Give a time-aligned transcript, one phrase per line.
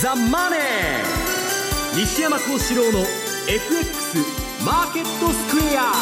[0.00, 0.60] ザ・マネー」
[1.96, 2.98] 西山幸四郎の
[3.48, 4.18] FX
[4.64, 5.92] マーケットスクエア。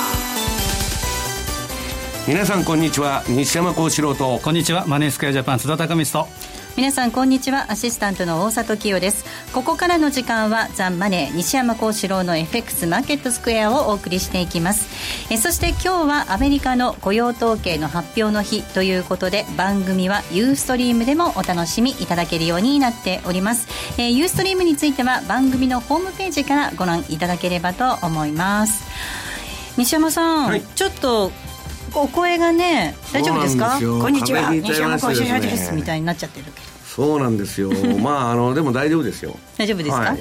[2.27, 3.23] 皆さんこんにちは。
[3.29, 4.39] 西山幸四郎と。
[4.39, 4.86] こんにちは。
[4.86, 6.29] マネースクエアジャパン津田隆光と。
[6.77, 7.70] 皆さんこんにちは。
[7.70, 14.89] アシスタントの大里清ですここからの時間はザンマネー西山幸四郎の FX マーケットスクエアをお送りしていきます。
[15.30, 23.68] えそして今日はアメリカの雇用統計の発表の日ということで番組はユーストリームでもお楽しみいただけるようになっております、
[23.99, 28.84] えー、ユーストリームについては番組のホームページからご覧いただければと思います。
[29.76, 31.31] 西山さん、はい、ちょっと
[31.95, 33.78] お声がね大丈夫ですか？
[33.78, 34.50] こんにちは。
[34.55, 35.75] 西山幸四郎です。
[35.75, 37.70] みたいになっちゃってるけどそうなんですよ。
[38.01, 39.39] まああのでも大丈夫ですよ。
[39.56, 40.19] 大丈夫ですか、はい、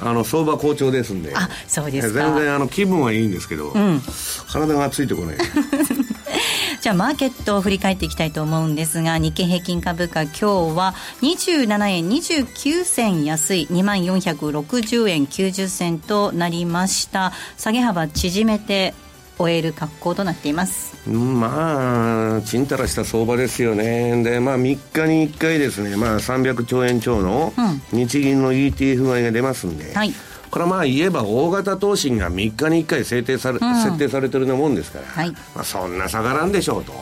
[0.00, 1.32] あの相場好調ですんで。
[1.34, 4.02] あそうです全然あの気分はいいんですけど、うん、
[4.48, 5.36] 体がついてこない。
[6.80, 10.44] じゃあマーケットを振り返っていきたいと思うんですが日経平均株価今日
[10.76, 17.32] は27円29銭安い2万460円90銭となりました。
[17.58, 18.94] 下げ幅縮めて
[19.38, 24.22] 終える格好となっていますまあちんたらした相場ですよね。
[24.22, 27.52] でまあ3日に1回ですねまあ300兆円超の
[27.92, 30.12] 日銀の ETF 買いが出ますんで、はい。
[30.48, 37.00] これはまあ言えば大型投資が3日に1回制定され、うん、設定されてるようなもんですから、はい、まあ、そんな下がらんでしょうと、ま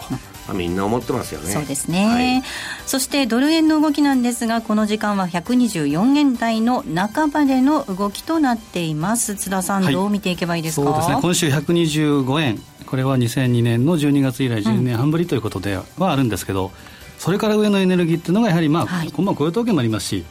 [0.49, 1.53] あ、みんな思ってますよね。
[1.53, 2.43] そうですね、はい、
[2.87, 9.37] そしてドル円の動きなんですがこの時間は124円台の半ばでの動きとなっています。
[9.37, 10.87] 津田さん、はい、どう見ていけばいいですか？
[10.87, 11.19] そうですね。
[11.21, 16.71] 今週125円これは2002年の12月以来10年半ぶりということではあるんですけど、うん、
[17.19, 20.25] それから上のエネルギーっていうのがやはりまあ、はい、今晩雇用統計もありますし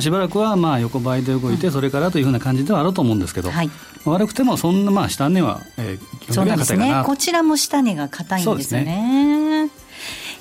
[0.00, 3.70] しばらくはまあ横ばいで動いて、それからというふうな感じではあると思うんですけど、はい、
[4.04, 9.70] 悪くてもそんなまあ下値は、えー、基本的には硬いかな、ね、こちらも下値が硬いんですよね。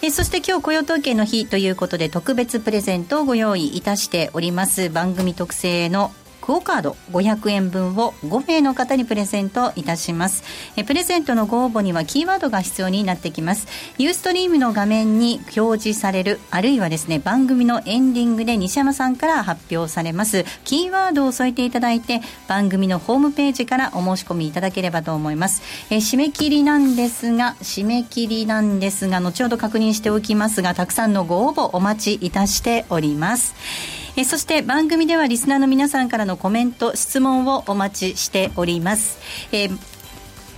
[0.01, 4.89] えそして今日雇用統計の日ということで特別プレゼントをご用意いたしております。
[4.89, 6.11] 番組特製の
[6.45, 10.43] クオカード500円分を5名の方にプレゼントいたします。
[10.77, 13.67] えプレゼントのご応募にはキーワードが必要になってきます。
[13.97, 20.45] ユーストリームの画面に表示されるあるいはですね番組のエンディングで西山さんから発表されます。
[20.63, 25.63] キーワードを添えていただいて番組のホームページからお申し込みいただければと思います。
[25.89, 34.04] え締め切りなんですが締め切りなんですが後ほど確認しておきますがたくさんのご応募お待ちいたしております。
[34.17, 39.19] えそして番組ではリスナーの皆さんからのコメント質問をお待ちしております、
[39.51, 39.95] えー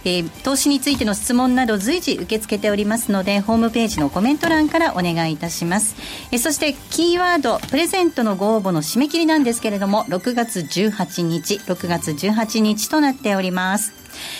[0.05, 5.95] えー、投資についての質問など随時受け付けておりますのでホームページのコメント欄からお願いいたします、
[6.31, 13.93] えー、そしてキーワードプレゼントのご応募の締め切りなんですけれども6月18日6月18日となっております。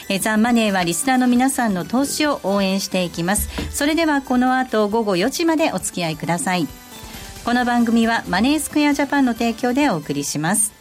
[0.10, 3.50] えザ・マネーはリスナーの皆さんの投資を応援していきます。
[3.70, 6.68] それではこの後午後4時までお付き合いください。
[7.48, 10.77] この番組はマネースクエアジャパンの提供でお送りします。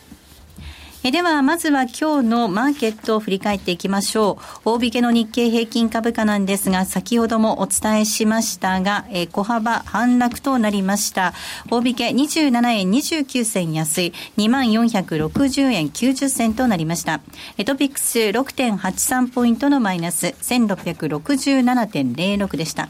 [1.06, 4.70] えでは、まずは今日のマーケットを振り返っていきましょう。
[4.70, 11.32] 大引けの日経平均株価なんですが、先ほどもお伝えしましたが、え小幅反落となりました。
[11.70, 17.20] 大引け27円29銭安い、2460円90銭となりました。
[17.56, 22.88] エトピックス6.83ポイントのマイナス、1667.06でした。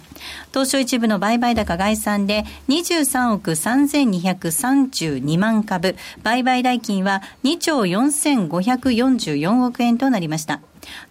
[0.55, 10.61] 東証一部の売買高概算で23億3232万株、売買代金は2兆4 4544億円となりました。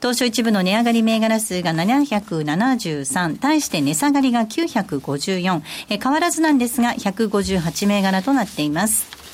[0.02, 9.26] 東証一部の値上がり銘柄数が773、対して値下がりが954、え変わらずなんですが158銘柄となっています。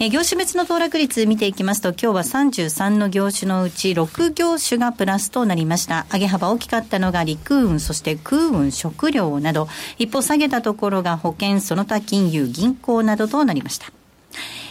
[0.00, 6.06] え業種別の騰落率見ていきますと、今日は33の業種のうち6業種がプラスとなりました。
[6.12, 13.86] 上げ幅大きかったのが陸運、そして空運、食料など、一方下げたところが保険、その他金融、銀行などとなりました。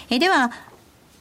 [0.09, 0.51] えでは、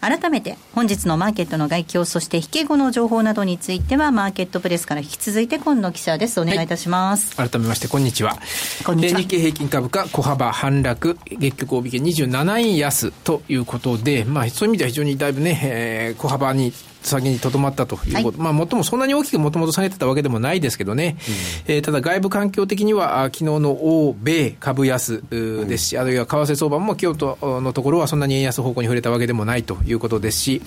[0.03, 6.41] 改めて本日のマーケットの概況そして引け後の情報などについてはマーケットプレスから引き続いて今野記者です。
[6.41, 8.37] お願いいたします、はい、改めましてこんにちは。
[8.85, 9.21] こんにちは。
[9.21, 16.73] 日経平均株価小幅反落月局大引け27円安ということでまあそういう意味では非常にだいぶね、えー、小幅に
[17.03, 21.17] 下げにとどまったということ、はい、まあ、もっともそんなに大きくもともと下げてたわけでもないですけどね、
[21.67, 30.63] うん、えー、ただ外部環境的には、昨日の欧米株安ですし、うん、あるいは為替相場も京都のところはそんなに円安方向に触れたわけでもないということですし、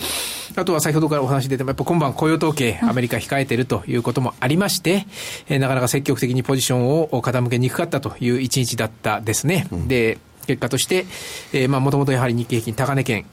[0.56, 5.06] あとは先ほどからお話出ても、やっぱ今晩雇用統計、アメリカ控えてるということもありまして、
[5.48, 9.68] えー、なかなか積極的にポジションを傾けにくかったという一日だったですね。
[9.72, 11.06] うん、で結果として、
[11.54, 13.26] えー、まあもともとやはり日経平均高値圏、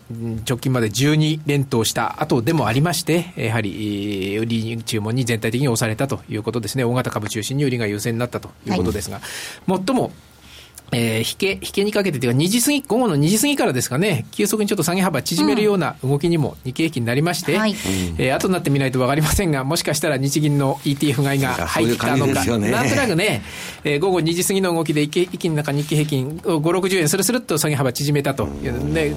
[0.48, 6.84] 直近まで12連投した後でもありまして、やはり、売り注文に全体的に押されたということですね。
[6.84, 10.12] 大型株中心に売りが優勢になったということですが、はい、最も
[10.92, 17.74] えー、引け、引けにかけてというか、2時過ぎ、午後の2時過ぎからですかね、急速にちょっと下げ幅縮めるような動きにも日経平均になりまして、うんはい、
[18.18, 23.42] えー、後になってみないと分かりませんが、もしかしたら日銀の ETF 買いが入ったのか、ううね、なんとなくね、
[23.84, 28.48] えー、午後2時過ぎの動きで一気に中日経平均5、60円、スルスルっと下げ幅縮めたと。
[28.62, 29.14] いうね、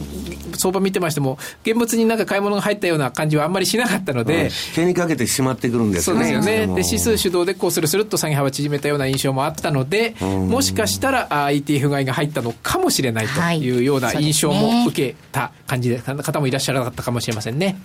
[0.57, 6.25] 相場見てましても、現物になんか買い物が入ったような感じはあんまりしなかったので、引けにかけてしまってくるんですよね。
[6.25, 6.81] そうですよね。
[6.81, 17.77] で、指数主導でこうスルスルっと下げ幅縮めたような印象もあったので、もしかしたら、あ ETF 買いが入ったのかもしれないというような印象も受けた感じで、方もいらっしゃらなかったかもしれませんね。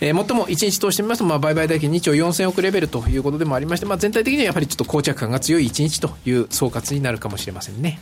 [0.00, 7.98] えー、もっとも1日通してみますと、まあ、売買代金2兆4000億レベルということでもありまして、まあ、全体的にはやはりちょっと膠着感が強い1日という総括になるかもしれませんね。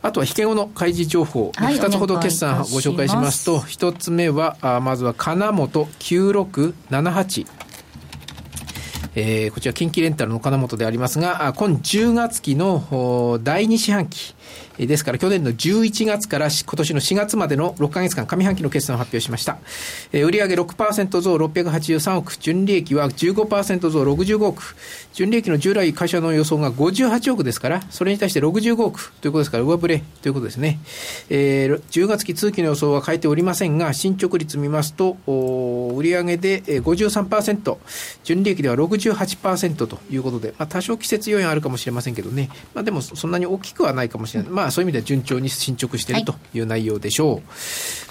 [0.00, 7.46] あとは引け後の開示情報、はい、2つほど決算をご紹介しますと、1つ目は、あまずは金本9678。
[9.20, 14.36] えー、こちら近畿レンタルの金本でありますが、今10月期の第2四半期、
[14.78, 19.58] ですから去年の11月から今年の4月までの6か月間上半期の決算を発表しました。
[20.12, 24.76] えー、売上6%増683億、純利益は15%増65億、
[25.12, 30.78] 純利益の従来会社の予想が58億ですから、それに対して65億ということですから、上振れということですね。
[31.28, 37.76] えー、10月期通期の予想は変えておりませんが、進捗率見ますと、売上で53%、
[38.22, 44.37] 純利益では68%ということで、まあ、多少季節要因あるかもしれませんけどね、まあ、でもそんなに大きくはないかもしれない。
[44.48, 47.34] まあ、そういう意味では順調に進捗しているという内容でしょう。
[47.34, 47.42] はい、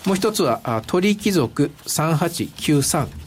[0.08, 3.27] もう一つは、鳥貴族3893。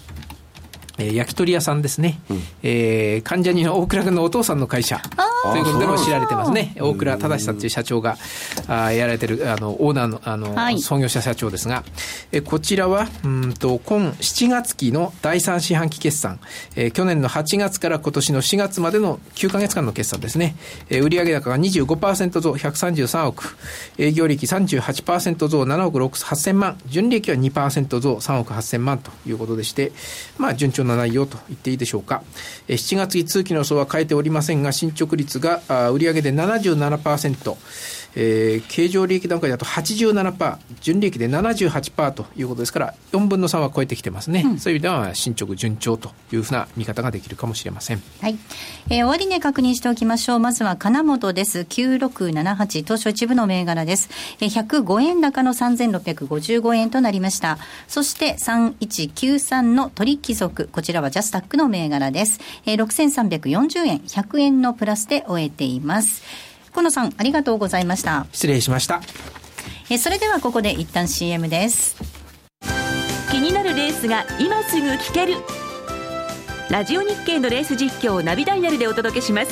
[1.01, 5.01] えー、焼き鳥屋さんですね、うん、えー、関ジャニの大倉君のお父さんの会社。
[5.43, 6.75] ということでも知られてますね。
[6.79, 8.19] 大倉正さんという社長が
[8.69, 11.83] あやられてるあのオーナーのあの、はい、創業者社長ですが、
[12.31, 16.41] えー、こちらはうんと今7月期の第3四半期決算、
[16.77, 20.57] えー、去年の8月から今年の4月までの9か月間の決算ですね、
[20.91, 23.57] えー、売上高が25%増133億。
[23.97, 26.79] 営業利益38%増7億6 8000万。
[26.87, 29.93] 純利益は2%増3億8000万ということでして。
[30.37, 32.23] まあ順調なな内容と言っていいでしょうか。
[32.69, 37.57] 7月期通期の予想は変えておりませんが、進捗率が売上で77%、
[38.17, 44.43] えー、経常利益段階だと87%、純利益で78%ということですから、4分の3は超えてきてますね。
[44.45, 48.03] うん、そういう意味では進捗順調というふうな見方ができるかもしれません。
[48.21, 48.39] はい。
[48.89, 50.41] えー、終値確認しておきましょう。
[50.41, 51.61] まずは金本です。
[51.61, 54.09] 9678、当初一部の銘柄です。
[54.41, 57.59] えー、105円高の3655円となりました。
[57.89, 62.41] そして3193の取引族、こちらはジャスタックの銘柄です。
[62.67, 66.50] えー、6340円、100円のプラスで終えています。
[66.73, 68.27] 河野さんありがとうございました。
[68.33, 69.01] 失礼しました。
[69.91, 71.97] えそれではここで一旦 CM です。
[73.31, 75.35] 気になるレースが今すぐ聞ける。
[76.71, 79.51] ラジオ日経のレース実況をナビダイヤルでお届けします。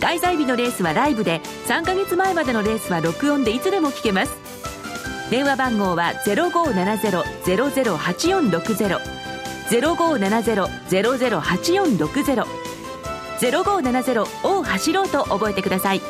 [0.00, 4.32] 開催日のレースはライブで3か月前までのレースは録音でいつでも聞けます。
[5.30, 9.00] 電話番号は0570-008460
[9.68, 12.46] 0570-008460
[13.40, 16.00] 0570を走ろうと覚えてください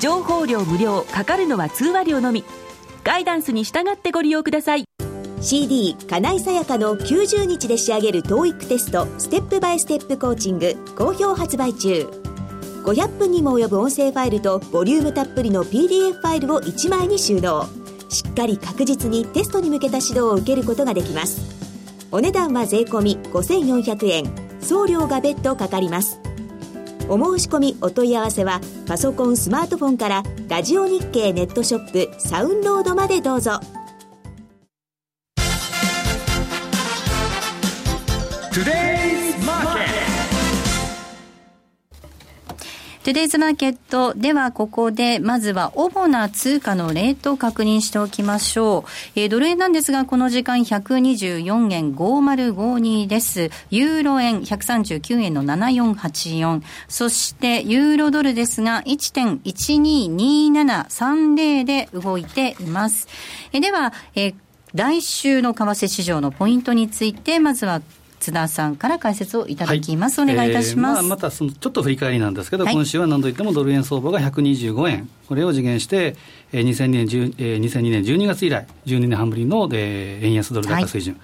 [0.00, 2.42] 情報量無料かかるのは通話料のみ。
[3.04, 4.84] ガイダンスに従ってご利用ください。
[5.42, 12.08] CD 金井さやかの90日で仕上げる TOEIC テストステップバイステップコーチング好評発売中。
[12.84, 17.66] 500分にも及ぶ音声ファイルとボリュームたっぷりの PDF ファイルを1枚に収納。
[18.08, 21.42] しっかり確実にテストに向けた指導を受けることができます。
[22.10, 24.32] お値段は税込5400円。
[24.62, 26.19] 送料が別途かかります。
[27.10, 33.58] お申し込みお問い合わせはパソコンスマートフォンからラジオ日経ネットショップサウンロードまでどうぞ。
[38.52, 38.99] Today
[43.02, 48.90] Today's Market ではここでまずは主な通貨のレートを確認しておきましょう。
[49.16, 53.48] えー、ドル円なんですがこの時間124円5052です。
[53.70, 56.60] ユーロ円139円の7484。
[56.88, 63.08] そしてユーロドルですが1.122730で動いています。
[63.54, 64.34] えー、では、えー
[64.72, 67.82] 来週の為替市場のポイントについて、まずは
[68.20, 70.20] 津田さんから解説をいただきます。
[70.20, 70.98] はい、お願いいたします。
[70.98, 76.16] えー、まあ、またそのちょっと振り返りなんですけど、はい、今週は何といってもドル円相場が125円、これを次元して、
[76.52, 81.14] えー、2002, 年10えー、2002年12月以来、12年半ぶりの、えー、円安ドル高水準。
[81.14, 81.20] は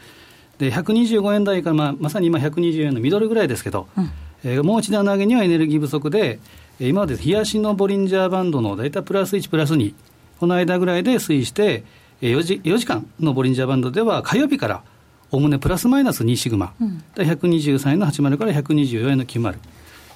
[0.67, 4.11] い、で125円台から、まあ、まさに今120円のミドルぐらいですけど、うん、
[4.43, 6.41] えー、もう一段上げにはエネルギー不足で、
[6.81, 9.95] 今まで冷やしのボリンジャーバンドの大体プラス1プラス2、
[10.41, 11.85] この間ぐらいで推移して、
[12.23, 14.83] 4時 ,4 時間のボリンジャーバンドでは火曜日から
[15.37, 19.59] おおむねプラスマイナス2シグマ、うん、123円の80から124円の90。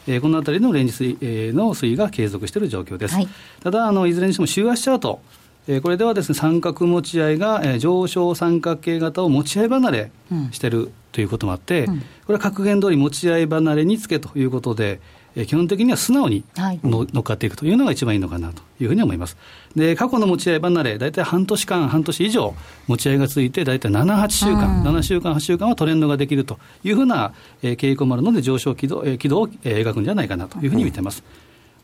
[0.09, 3.15] えー、このあたりのレンジ推、えー、の推移が継続している状況です。
[3.17, 3.29] はい、
[3.63, 5.21] ただあの、いずれにしても週足チャート、
[5.69, 10.11] えー、これではですね三角持ち合いが、えー、上昇三角形型を持ち合い離れ
[10.53, 15.01] してるということもあって、うん、これは格言通り持ち合い離れにつけということで、
[15.37, 16.45] えー、基本的には素直に
[16.83, 19.37] の、乗っかっていくというのが一番いいのかなというふうに思います。
[19.77, 22.55] で、過去の持ち合い離れ、大体半年間、半年以上、
[22.89, 31.23] 持ち合いがついて、大体7、8週間、7週間、8週間はトレンドができるというふうな、えー、傾向もあるので、上昇軌道,、えー、軌道を、えー、描くんじゃないかなというふうに見てます。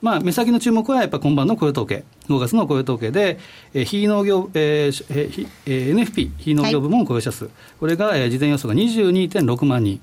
[0.03, 3.39] まあ、目先の注目はやっぱ今晩の雇用統計、5月の雇用統計で、
[3.73, 10.01] えー、非農業、えーえー、NFP、非農業部門雇用者数、はい、これが、えー、事前予想が22.6万人、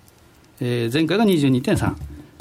[0.62, 1.96] えー、前回が22.3、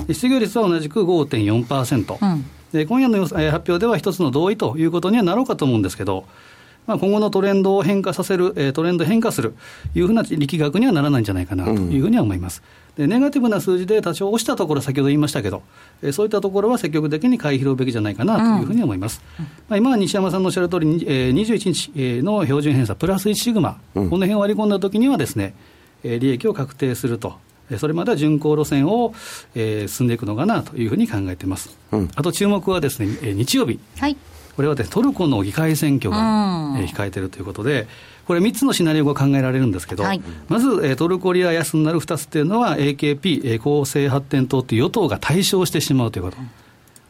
[0.08, 6.24] 失業率は同じく5.4%、うん、で今夜の、えー、発表では一つの同意ということにはなろうかと思うんですけど、
[6.86, 9.54] まあ、今後のトレンドを変化させる、えー、トレンド変化する
[9.94, 12.62] いうふうな力学にはならないんじゃないかなというふうには思います。
[12.96, 15.62] でネガティブな数字で多少落ちたところ、先ほど言いましたけど、
[16.02, 19.22] えー、そういったところは積極的に買い拾うべきじゃないかなというふうに思います。
[19.38, 25.54] うん、まあ、今は西山さんのおっしゃる通り、えー、21日の標準偏差プラス1シグマ、うん、この辺を割り込んだときにはですね、
[26.04, 27.36] えー、利益を確定すると。
[27.78, 29.14] それまでは巡航路線を、
[29.54, 31.76] えー、進んでいくのかなというふうに考えています。
[31.92, 33.78] うん、あと注目はですね、日曜日。
[33.98, 34.16] はい
[34.56, 37.88] これは、ね、トルコの議会選挙が、えー、控えているということで、
[38.26, 46.36] これ、3つのシナリオが考えられるんですけど、はい、まず、えー、トルコリラ安になる2つというのは、AKP、えー、公正発展党という与党が対象してしまうということ。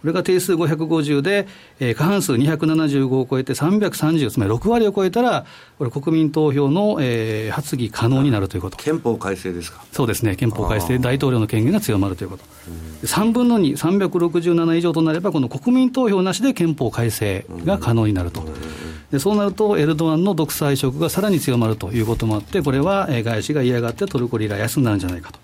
[0.02, 1.47] これが定数550で、
[1.78, 5.47] えー、過半数275を超えて330、つまり6割を超えたら、
[5.78, 8.76] これ、国民投票の、えー、発議可能になるということ。
[8.76, 9.85] 憲法改正ですか？
[9.92, 12.44] そうですね、憲法改正、大統領の権限が強まるということ。
[13.04, 18.42] 3分の2、367以上となれば、この国民投票なしで憲法改正が可能になると。
[19.12, 25.38] でそうなると、エルドアンの独裁色がさらに強まるということもあって、これは、えー、外資が嫌がってトルコリラ安になるんじゃないかと。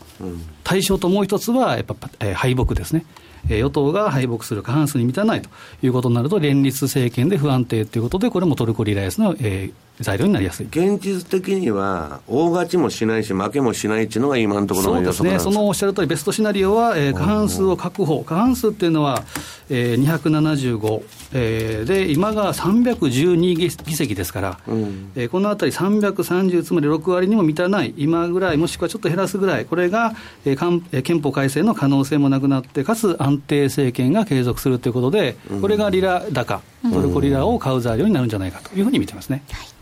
[0.64, 3.04] 対象ともう一つは、やっぱ、えー、敗北ですね。
[3.48, 5.48] 与党が敗北する過半数に満たないと
[5.82, 10.66] いうことになると、連立政権で不安定ということで、これもトルコリラ安の、えー、材料になりやすい。
[10.66, 19.22] 現実的には、大勝ちもしないし、負けもしないっていうのが今のところの予測ですね、そのおっしゃる通り、ベストシナリオは、えー、過半数を確保、過半数っていうのは、
[19.70, 39.42] えー、275、えー、で、今が312議席ですから、うん、えー、このあたり330、つまり6割にも満たない、今ぐらい、もしくはちょっと減らすぐらい、これが、えー、憲法改正の可能性もなくなって、かつ安定政権が継続するということで、これがリラ高、トルコリラを買う材料になるんじゃないかというふうに見てますね。
[39.50, 39.77] はい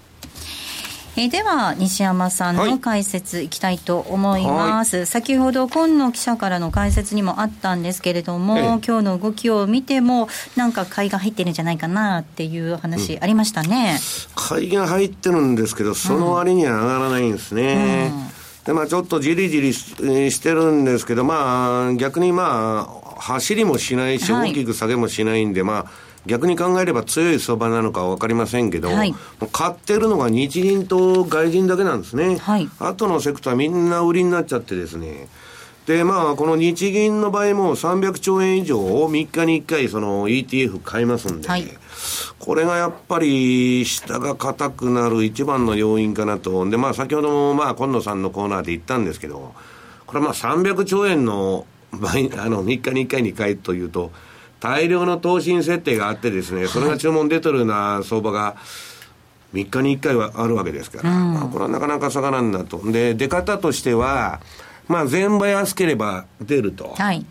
[1.17, 13.99] えでは西山さんの解説いきたいと思います、はい、先ほど今野記者からの解説にもあったんですけれども、ええ、今日の動きを見てもなんか買いが入ってるんじゃないかなっていう話ありましたね、
[14.37, 18.21] うん、買いが入ってるんですけどその割には上がらないんですね、うん。
[18.21, 29.15] うんで、まあ、ちょっとじりじりしてるんですけど、まあ、逆にまあ、走りもしないし、大きく下げもしないんで、はい、まあ、逆に考えれば強い相場なのか分かりませんけど、はい、
[29.53, 32.37] 買ってるのが日銀と外人だけなんですね。
[32.37, 35.29] はい、後のセクターみんな売りになっちゃってですね。
[35.87, 41.65] で、まあ、この日銀の場合も300兆円以上を3日に1回その ETF 買いますんで、はい、
[42.41, 46.69] これがやっぱり下が硬くなる一番の要因かなと。
[46.69, 49.55] で、まあ、先ほどもまあ、今野さんのコーナーで言ったんですけど、
[50.07, 54.11] これまあ300兆円の、あの、3日に1回2回というと、
[54.67, 58.57] 大量の投信設定があってですね、それが注文出とるような相場が、
[59.55, 62.81] 3日に1回はあるわけですから、うん、まあ、これはなかなか下がらんなと。
[62.91, 64.41] で、出方としては、
[64.89, 66.95] まあ、全場安ければ出ると。
[66.99, 67.25] はい。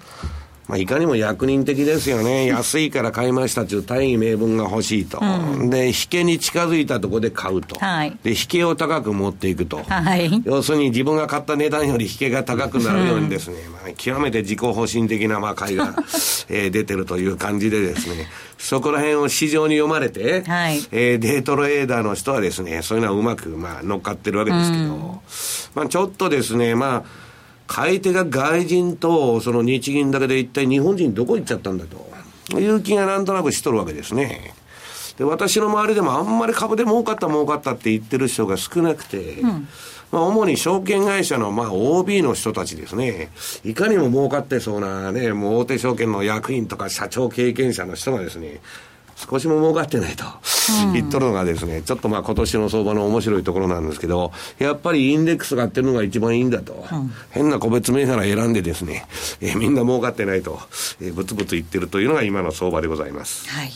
[0.68, 2.48] まあ、いかにも役人的ですよね。
[2.50, 5.20] 安いから買いましたという大義名分が欲しいと。
[5.22, 7.80] うん、で、引けに近づいたところで買うと。
[7.80, 9.84] はい、で、引けを高く持っていくと。
[9.88, 15.94] はい、要するに自分が買った値段より引けが高くなるようにですね、うん、まあ、極めて自己保身的なまあ買いが、
[16.50, 25.20] えー、出てるという感じでですね、そこら辺を市場に読まれて、はい、えー、デートレーダーの人はですね、そういうのはうまくまあ乗っかってるわけですけど、うん、
[25.76, 27.25] まあちょっとですね、まあ、
[27.68, 32.16] 買い手が外人とその日銀だけで一体日本人どこ行っちゃったんだと。
[32.54, 34.54] いう気がなんとなくしとるわけですね。
[35.18, 39.68] で、私の周りでもあんまり株で儲かった儲かったって言ってる人が少なくて、うん、
[40.12, 43.30] まあ主に証券会社のまあ OB の人たちですね、
[43.64, 48.62] いかにも儲かってそうなね、もう大手証券の役員とか社長経験者の人がですね、
[49.16, 50.26] 少しも儲かってないと、
[50.94, 59.08] 言っとるのがですね、ちょっとまあ今年の相場の面白いところなんですけど、やっぱりインデックスがやってるのが一番いいんだと、うん、変な個別銘柄選んでですね、
[59.42, 60.60] えー、みんな儲かってないと、
[61.02, 63.50] えー、ぶつぶつ言ってるというのが今の相場でございます。
[63.50, 63.72] はい。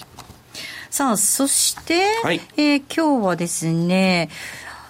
[0.89, 4.29] さあ、そして、はい、えー、今日はですね、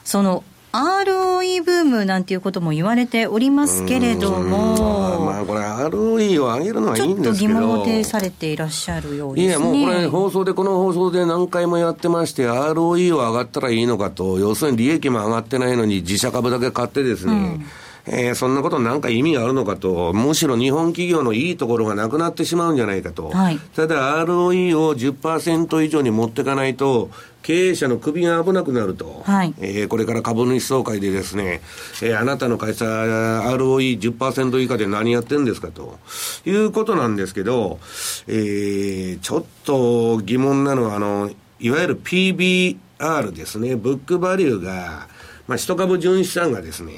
[0.03, 17.65] その ROE ブームなんていうことも言われておりますけれども、まあ、これ、ROE を上げるのはいいんですけど、ちょっと疑問を呈されていらっしゃるようです、ね、いや、もうこれ、放送で、この放送で何回もやってまして、ROE は上がったらいいのかと、要するに利益も上がってないのに、自社株だけ買ってですね、うん
[18.05, 27.09] えー、そんなことなんか意味があるのかと、むしろ日本企業のいいところがなくなってしまうんじゃないかと、はい、ただ ROE を10%以上に持っていかないと、
[27.41, 31.61] 経営者の首が危なくなると、はい、えー、これから株主総会でですね、
[32.01, 35.97] えー、あなたの会社、ROE10% 以下で何やってんですかと。
[36.45, 37.79] いうことなんですけど、
[38.27, 45.07] えー、ちょっと疑問なのは、あの、いわゆる PBR ですね、ブックバリューが、
[45.47, 46.93] まあ、一株純資産がですね、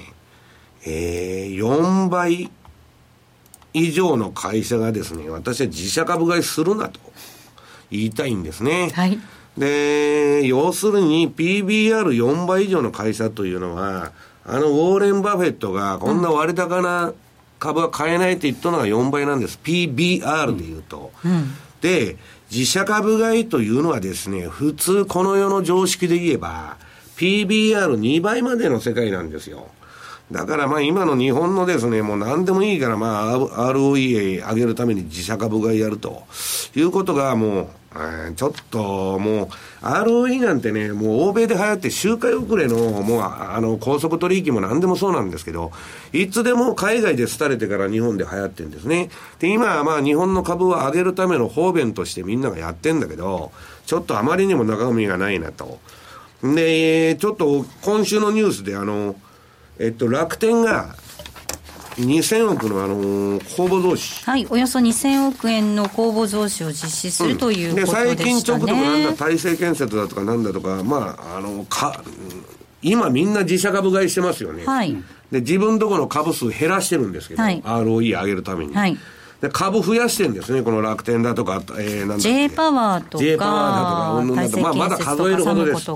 [0.85, 2.49] えー、4倍
[3.73, 6.99] 以上の会社がですね、私は自社株買いするなと
[7.89, 8.91] 言いたいんですね。
[8.93, 9.19] はい。
[9.57, 14.11] で、要するに PBR4 倍以上の会社というのは、
[14.45, 17.13] あのウォーレン・バフェットがこんな割高な
[17.59, 19.59] 株は買えないって言ったのが4倍なんです。
[19.63, 21.11] PBR で言うと。
[21.23, 22.17] うん、で、
[22.51, 26.77] 自社株買いというのはですね、普通この世の常識で言えば、
[27.17, 29.69] PBR2 倍までの世界なんですよ。
[30.31, 36.23] だからまあ今の日本のですね、もう何でもいいからまあ ROE 上げるために自社株買いやると
[36.75, 45.73] いうことがもう、えー、ちょっともう ROE なんてね、もう欧米で流行って周回遅れのもうあの高速取引も何でもそうなんですけど、
[46.13, 49.09] いつでも海外で廃れてから日本で流行ってるんですね。
[49.39, 53.51] で、今はまあ日本の株を上げるための方便としてみんながやってんだけど、
[53.85, 55.79] ちょっとあまりにも中身がないなと。
[56.41, 59.15] で、ちょっと今週のニュースであの、
[59.79, 60.95] えっと、楽天が
[61.95, 64.23] 2000億のあの公募増資。
[64.23, 72.03] はいおよそ2000億円の公募増資を実施する、うん、ということで最近ちょくとなんだ大成建設だとかなんだとかまああのか
[72.81, 74.95] 今みんな自社株買いしてますよね、はい、
[75.31, 78.97] で自分とこの株数減らしてるんですけど、はい、ROE 上げるために、はい。
[79.41, 85.87] で株増やしてるんですね、この楽天だとか、えー、なんだ J パワーとか、J パワーだとか、まあ、まだ数えるほどです。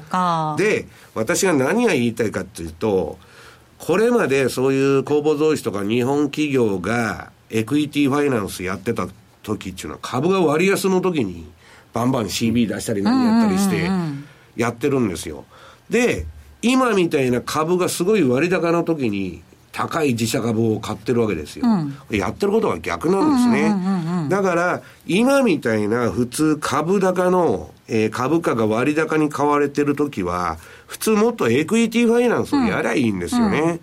[0.57, 3.19] で、私が何が言いたいかというと、
[3.79, 9.07] これまでそういう公募増資とか日本企業がエクイティファイナンスやってた
[9.43, 11.45] 時っていうのは株が割安の時に
[11.93, 13.89] バンバン CB 出したり何やったりして
[14.55, 15.45] やってるんですよ。
[15.89, 16.25] で、
[16.61, 21.65] 今みたいな株がすごい割高の時に高い自社株を買ってるわけですよ。
[21.67, 24.29] うん、やってることは逆なんですね。
[24.29, 33.59] だから、今みたいな普通株高の、えー、株価が割高に買われてる時は、普通もっとエクイティファイナンスをやりゃいいんですよね。
[33.59, 33.79] うんうん、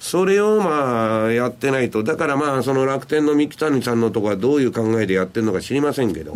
[0.00, 2.02] それをまあ、やってないと。
[2.02, 6.34] だからまあ、その楽天の三木谷さんのとこはどういう考えでやってるのか知りませんけど、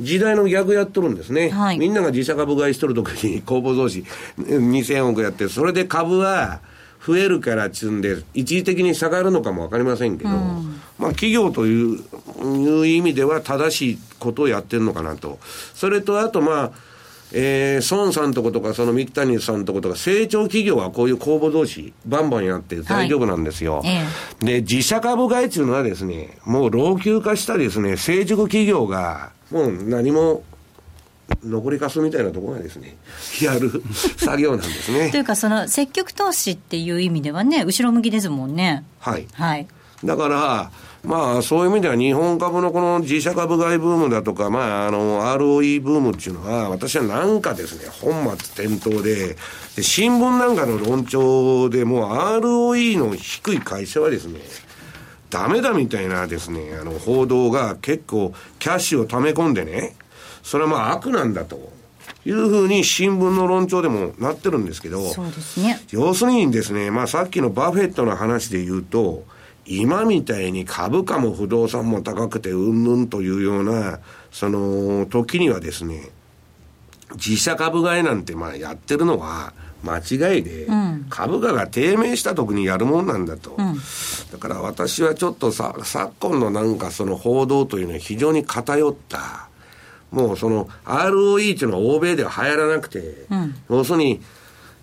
[0.00, 1.48] 時代の逆やっとるんですね。
[1.50, 4.04] はい、みんなが自社株買いしとるときに公募増資
[4.38, 6.60] 2000億やって、それで株は、
[7.06, 11.98] 増えるからつんで、一時的に下がるのかも分かりませんけど、うん、まあ、企業という
[12.42, 15.38] いう意味では正しいことをやってるのかなと。
[15.74, 16.72] それと、あとまあ、
[17.32, 23.78] えー、孫さんとことか、その三木谷さんとことか、成長企業はこういう公募同士、バンバンやって大丈夫なんですよ。
[23.78, 24.04] はいえ
[24.42, 30.42] え、で、自社株買いっていうのはですね、もう老朽化したですね、成熟企業が、もう何も
[31.44, 32.96] 残りかすみたいなところがですね、
[33.42, 33.82] やる
[34.16, 35.10] 作業なんですね。
[35.10, 38.84] というか、その積極投資っていう意味ではね、後ろ向きですもんね。
[39.00, 39.26] はい。
[39.32, 39.66] はい。
[40.04, 40.70] だから、
[41.06, 49.36] まあ、そういう意味では日本株のこの自社株買いブームだとか、まあ、あの、ROE ブームっていうのは、私はなんかですね、本末転倒で、
[49.76, 54.40] で新聞なんかの論調でもう ROE の低い会社はですね、
[55.30, 59.94] ダメだみたいなですね、あの、報道が結構キャッシュを溜め込んでね、
[60.46, 61.74] それはまあ悪なんだと。
[62.24, 65.80] いうふうに新聞の論調でもなってるんですけど、そうですね。
[65.90, 69.24] 要するにですね、まあさっきのバフェットの話で言うと、
[69.64, 73.98] 今みたいに株価も不動産も高くてうんぬんというような、
[74.30, 76.10] その時にはですね、
[77.14, 79.52] 自社株買いなんてまあやってるのは
[79.84, 83.56] 間違いで、うん、株価が低迷した時にやるもんなんだと。
[83.58, 83.76] うん、
[84.32, 89.48] だから私はちょっとさ、昨今のなんかその報道というのは非常に偏った、
[90.10, 94.20] もうその ROE っていうのは欧米では流行らなくて、うん、要するに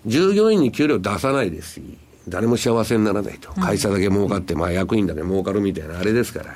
[0.06, 3.52] 従業員に給料出さないですし、誰も幸せにならないと。
[3.54, 6.54] 会社だけ儲かって、まあ役員だけ儲かるみたいなあれですから、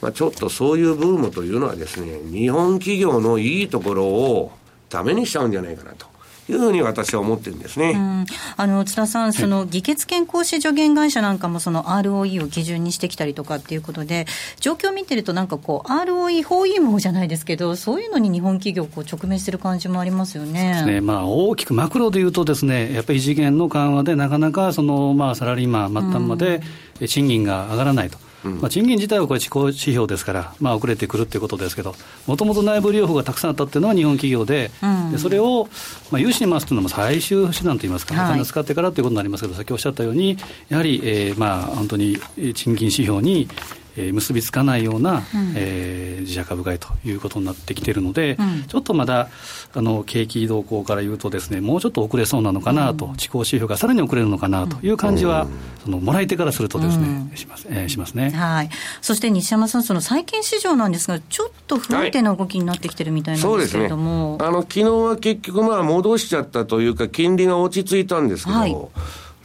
[0.00, 4.52] まあちょっとそういうブームというのはですね、日本企業のいいところを
[4.88, 6.06] ダメにしちゃうんじゃないかなと
[6.48, 8.26] いうふうに私は思ってるんですね。
[8.56, 14.26] あの津田さん、その議決権行使助言会社なんかもその ROE を基準にしてきたりとかっていうことで、
[14.60, 20.84] 状況を見てると、なんかこう、ROE 包囲網じゃないですけど、そういうのに日本企業、こう直面してる感じもありますよね。
[20.84, 26.60] ねまあ、大きくマクロで言うとですね、やっぱり異次元の緩和で、なかなかその、まあ、サラリーマン末端まで
[27.06, 28.18] 賃金が上がらないと。
[28.44, 31.94] まあ、賃金自体はこれ、地高指標ですから、まあ、遅れてくるっていうことですけど、
[32.26, 35.68] もともと内部留保がたくさんあったっていうのは日本企業で、うん、でそれを、
[36.10, 40.36] まあ、融資に回すというのも最終手段といいますか、お金を使ってからということになりますけど、さっきおっしゃったように、
[40.68, 42.18] やはり、えーまあ、本当に
[42.54, 43.48] 賃金指標に
[43.96, 49.28] えー、結びつかないような、うん、えー、自社株買いということになってきているので、うん、ちょっとまだ
[49.74, 55.46] あの景気動向から言うとですね、もうちょっと遅れそうなのかなと、うん、地高指標がさらに遅れるのかなという感じは、
[55.84, 58.30] そのもらい手からするとですね、します、えー、しますね。
[58.30, 58.70] はい。
[59.00, 68.76] そして西山さん、その債券市場なんですが、ちょっと不安定な動きになってきてるみたいなんですけれども、はい、ね、あの昨日は結局まあ戻しちゃったというか金利が落ち着いたんですけど、はい、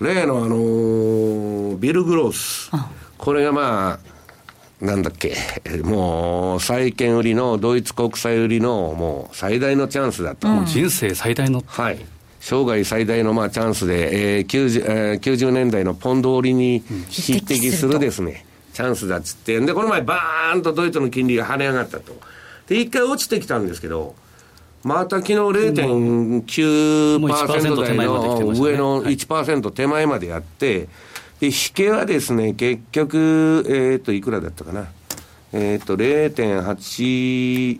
[0.01, 2.71] 例のあのー、ビルグロース。
[3.17, 4.16] これがまあ
[4.81, 5.35] なんだっけ、
[5.83, 10.47] もう債券売りの、ドイツ国債売りの、もう最大のチャンスだと。
[10.47, 11.63] うん、人生最大の。
[11.65, 11.97] はい。
[12.39, 22.15] 生涯最大のまあチャンスで、えー 90, えー、90年代のポンド売りに匹敵するですね、チャンスだっつって、で、この前バーンとドイツの金利が跳ね上がったと。
[22.67, 24.13] で、一回落ちてきたんですけど、
[24.83, 30.87] また昨日0.9%台の上の1%手前までやって、
[31.39, 34.87] で、引けはですね、結局、えっ、ー、と、いくらだったかな。
[35.53, 37.79] えっ、ー、と、0.8、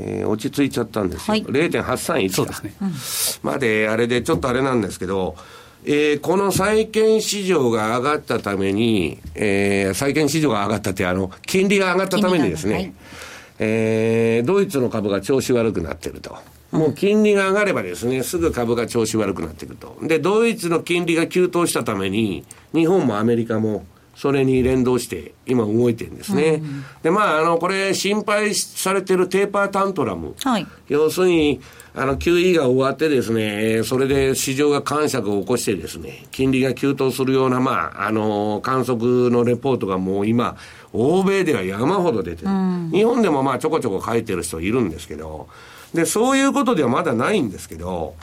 [0.00, 1.32] えー、落ち着いちゃったんですよ。
[1.32, 2.72] はい、0.831そうですね。
[3.42, 5.36] まで、あれでちょっとあれなんですけど、
[5.84, 12.92] えー、この債券市場が上がったために、えー、債券市場が上がったって、あの、金利が上がったためにですね、はい、
[13.58, 16.36] えー、ドイツの株が調子悪くなってると。
[16.70, 19.96] もう金利が上がればですね、すぐ株が調子悪くなってくると。
[20.02, 26.60] で、ドイツの金利が急騰したために、日本もアメリカも、それに連動して今動いてるんですね。
[26.60, 30.34] うん、で、まあ、あの、これ心配されてるテーパータントラム。
[30.42, 31.60] はい、要するに、
[31.94, 40.56] あの、QE が終わってですね、それで市場が感触を起こしてですね、金利が急騰するような、まあ、あの、観測のレポートがもう今、
[40.92, 42.48] 欧米では山ほど出てる。
[42.48, 45.48] うん、日本でもまあちょこちょこ書いてる人いるんですけど、
[45.94, 48.14] で、そういうことではまだないんですけど、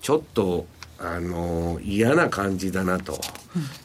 [0.00, 0.66] ちょっと、
[0.98, 3.20] あの、嫌な感じだなと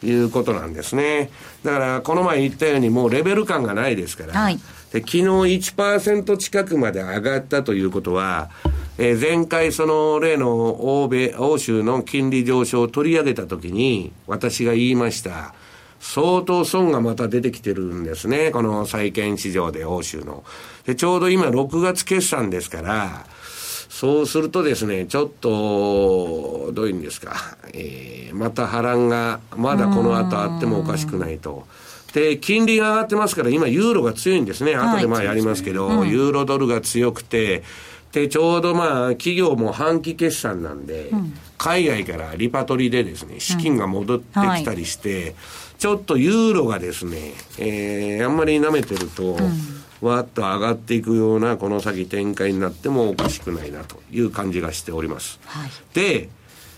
[0.04, 1.30] いうことなんですね。
[1.64, 4.58] だから、この前言ったようにもうレベル感がないですから、はい、
[4.94, 8.50] で昨日1%近くまで上がったということは、
[8.98, 15.54] えー、前回その例の欧米、欧州の金利上昇を取り上げたときに、私が言いました。
[16.00, 18.52] 相当損がまた出てきてるんですね。
[18.52, 20.44] この債券市場で欧州の。
[20.86, 23.26] で、ちょうど今6月決算ですから、
[23.90, 27.36] そうするとですね、ちょっと、どういうんですか、
[27.74, 31.68] えー、また波乱が、まだこの後あってもおかしくないと。
[32.14, 34.76] で、金利が上がってますから、今、ユーロが強いんですね。
[34.76, 37.64] 後でまあやりますけど、はいユーロドルが強くて、
[38.12, 45.26] で、ちょうどまあ、企業も半期決算なんで、うん、海外からリパトリでですね、資金が戻ってきたりして、うん。
[45.26, 45.36] はい。
[45.78, 49.40] ちょっとユーロがですね、えー、あんまり舐めてると、うん、
[50.02, 55.40] わっと上がっていくようなこの先展開になってもおかしくないなという感じがしております。
[55.46, 56.30] はい、で、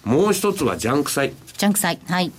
[0.04, 1.34] もう一つはジャンク債。
[1.58, 2.00] ジャンク債。
[2.08, 2.32] はい。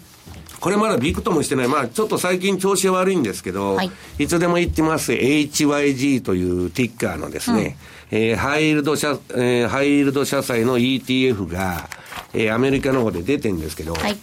[0.60, 1.68] これまだビクともしてない。
[1.68, 7.76] まあ、ちょっと最近調子悪いんですけど、はい、いつでも言ってます HYG というティッカーのですね、
[8.10, 11.88] うん、えー、ハイイールド社、えー、ハイイールド社債の ETF が、
[12.32, 14.16] えー、アメリカの方で出てるんですけど、はい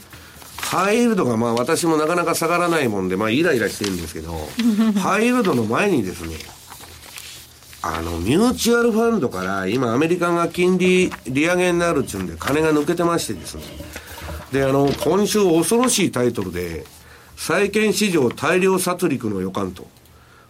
[0.71, 4.31] ハイールドがまあ私もなかなか下がらないもんで、まあイライラしてるんですけど、
[5.01, 6.37] ハイールドの前にですね、
[7.81, 13.63] あの、ミューチュアルファンドから今アメリカが金利利上げになるっちゅうんで金が抜けてましてですね。
[14.53, 16.85] で、あの、今週恐ろしいタイトルで、
[17.35, 19.85] 債券市場大量殺戮の予感と。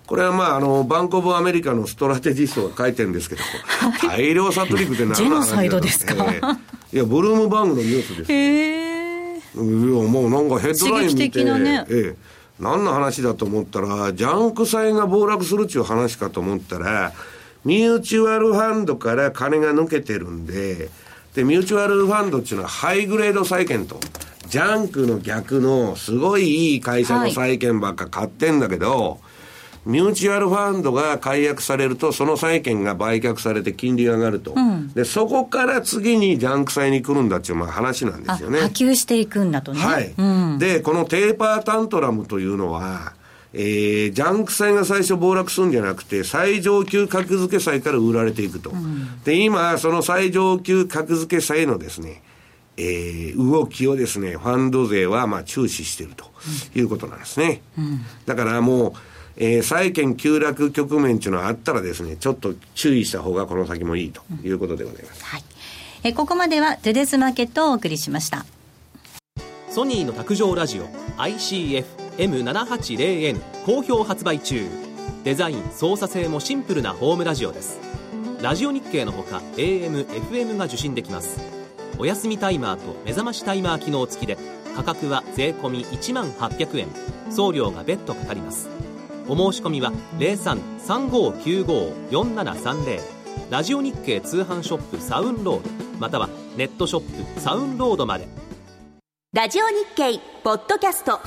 [0.05, 3.41] これはまあ、あの、バンコブアメリカのストラテジストが書いてるんですけど、
[4.07, 6.57] 大量殺戮って何の話ジェノサイドですか、えー、
[6.93, 8.31] いや、ブルームバーグのニュースです。
[8.31, 8.80] へいや
[9.55, 12.15] もうなんかヘッドライン見て、ね、ええ、
[12.59, 17.11] 何の話だと思ったら、ジャンク債が暴落するっていう話かと思ったら、
[17.65, 20.89] ミューチュアルファンドから金が抜けてるんで、
[21.35, 23.99] で、ミューチュアルファンドっていうのはハイグレード債券と、
[24.47, 29.30] ジャンクの逆のすごいいい会社の債券ばっか買ってんだけど、はい
[29.85, 38.59] ミューチュアルファンドが解約されると、その債券が売却されて金利が上がると、うん、でそこから次にジャンク債に来るんだっていうまあ話なんですよね。
[38.59, 39.79] 波及していくんだとね。
[39.79, 40.23] はい、う
[40.55, 43.13] ん、で、このテーパータントラムというのは、
[43.53, 48.69] えー、ジャンク債が最初暴落するんじゃなくて、最上級格付け債から売られていくと。
[48.69, 52.21] うん、で、今、その最上級格付け債のですね、
[52.77, 56.25] えー、動きをですね、ファンド勢はまあ注視していると
[56.75, 57.61] いうことなんですね。
[57.77, 58.93] うん、だからもう、
[59.43, 65.19] えー、債券急落局面っていうのはあったらですね、ちょっと注意した方がこの先もいいということでございます。
[65.19, 65.43] うん、はい。
[66.03, 68.45] えー、ここまではトゥデスマーケットをお送りしました。
[69.71, 70.85] ソニーの卓上ラジオ
[71.17, 74.63] ICF-M780N 好評発売中
[75.23, 77.79] デザイン操作性もシンプルなホームラジオです
[78.41, 81.39] ラジオ日経のほか AM、FM が受信できます
[81.97, 84.37] お休みタイマーと目覚ましタイマー機能付きで
[84.75, 86.89] 価格は税込1万800円
[87.31, 88.80] 送料が別途かかります
[89.27, 93.01] お申し込みは0335954730
[93.49, 98.27] ラジオ日経通販ショップサウンロードまたはネットショップサウンロードまで。
[99.33, 101.19] ラジオ日経ポッドキャスト。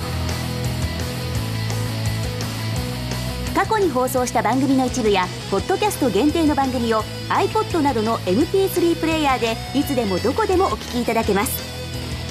[3.55, 11.63] 過去に放送した番組の一部やポッドキャスト限定の番組を iPod などの MP3 プレイヤーでいつでもどこでもお聞きいただけます。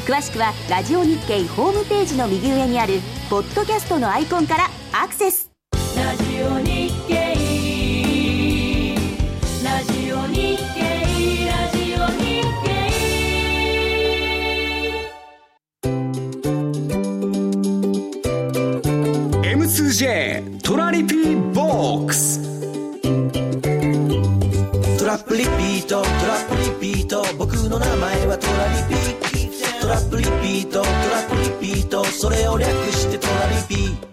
[0.06, 3.00] 詳しくはラジオ日経ホームページの右上にある
[3.30, 5.53] ポッドキャストのアイコンからアクセス。
[5.96, 7.14] ラジオ日経
[9.64, 10.82] ラジオ日経
[11.46, 12.68] ラジオ日経
[19.56, 22.42] M2J トラリピーボックス
[24.98, 29.02] トラップリピートトラップリピート僕の名前はトラリピ
[29.82, 30.88] トラップリピートトラ
[31.22, 31.36] ップ
[31.68, 34.13] リピートそれを略してトラリピ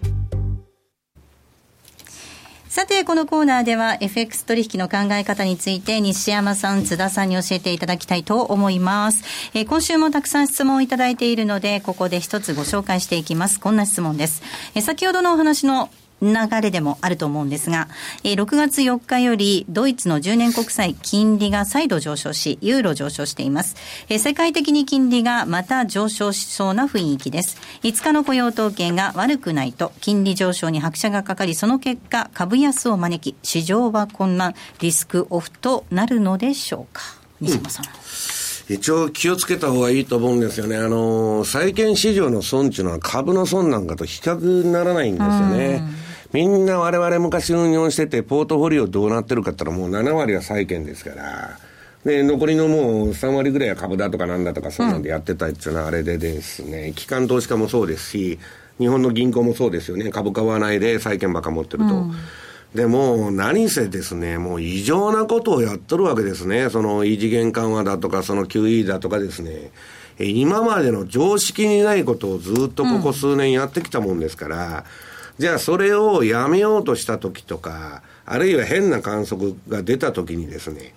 [2.80, 9.22] さて、このコーナーでは FX 取引の考え方について西山さん、津田さんに教えていただきたいと思います。
[9.52, 13.60] えー、今週もたくさん質問をいただいているので、ここで一つご紹介していきます。
[13.60, 14.42] こんな質問です。
[14.74, 15.90] えー、先ほどのお話の
[16.22, 17.88] 流れでもあると思うんですが、
[18.24, 23.76] えー、6月4日よりドイツの10年国債金利が再度上昇し、ユーロ上昇しています。
[24.08, 27.56] えー、世界的に金利がまた上昇しそうな雰囲気です。
[27.82, 37.02] 5日の雇用統計が悪くないと、金利上昇に拍車がかかり、その結果、株安を招き、市場は混乱、リスクオフとなるのでしょうか？
[37.40, 37.86] 西山さん。
[37.86, 37.90] うん
[38.70, 40.76] 一応気をつけた方がいいと思うんですよね。
[40.76, 45.82] あの、債券市場の損っていうのは株の損なんかと比較にならないんですよね。
[46.32, 51.58] みんな我々昔運用してて、ポートフォリオどうなってるかって言ったらもう7割は債券ですから、
[52.04, 58.38] で、残りのもう3割ぐらいは株だとかなんだとかそうなんでやってたっていうのはあれでですね、機関投資家もそうですし、
[58.78, 60.10] 日本の銀行もそうですよね。
[60.10, 61.94] 株買わないで債券ばっか持ってると。
[61.94, 62.14] うん
[62.74, 66.70] でも、何せですね、もう異常なことをやっとるわけですね。
[66.70, 69.72] その異次元緩和だとか、その QE だとかですね。
[70.20, 74.84] 今までの常識にないことをずっとここ数年やってきたもんですから、
[75.40, 80.92] じゃあそれをやめようとした時とか、あるいは変な観測が出た時にですね、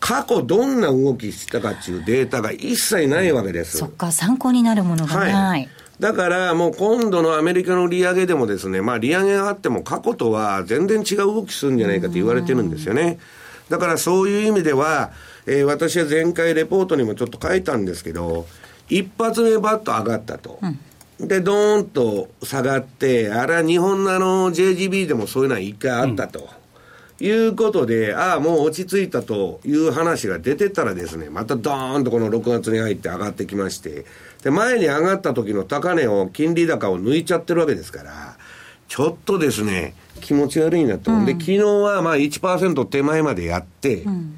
[0.00, 3.78] 過去どんな動きしたかっていうデータが一切ないわけです。
[3.78, 5.32] そっか、参考になるものがない。
[5.32, 5.68] はい
[6.00, 13.20] だからもう今度のアメリカの利上げでもですね、まあ利上げがあっても過去とは全然違う動きするんじゃないかと言われてるんですよね。
[13.68, 15.12] だからそういう意味では、
[15.46, 18.48] えー、私は前回レポートにもちょっと書いたんですけど、
[18.88, 20.58] 一発目バッと上がったと。
[20.60, 20.80] うん
[21.20, 26.48] で、ドーンと下がって、あれは日本のあの JGB でもそういうのは一回あったと。
[27.20, 34.06] うん、いうことで、ああ、もう落ち着いたという話が出てたらですね、またドーンとこの6月に入って上がってきまして、
[34.42, 38.36] で、前に上がった時の高値を、金利高を抜いちゃってるわけですから、
[38.88, 41.12] ちょっとですね、気持ち悪いなと。
[41.12, 44.36] うん、で、昨日はまあ1%手前までやって、うん、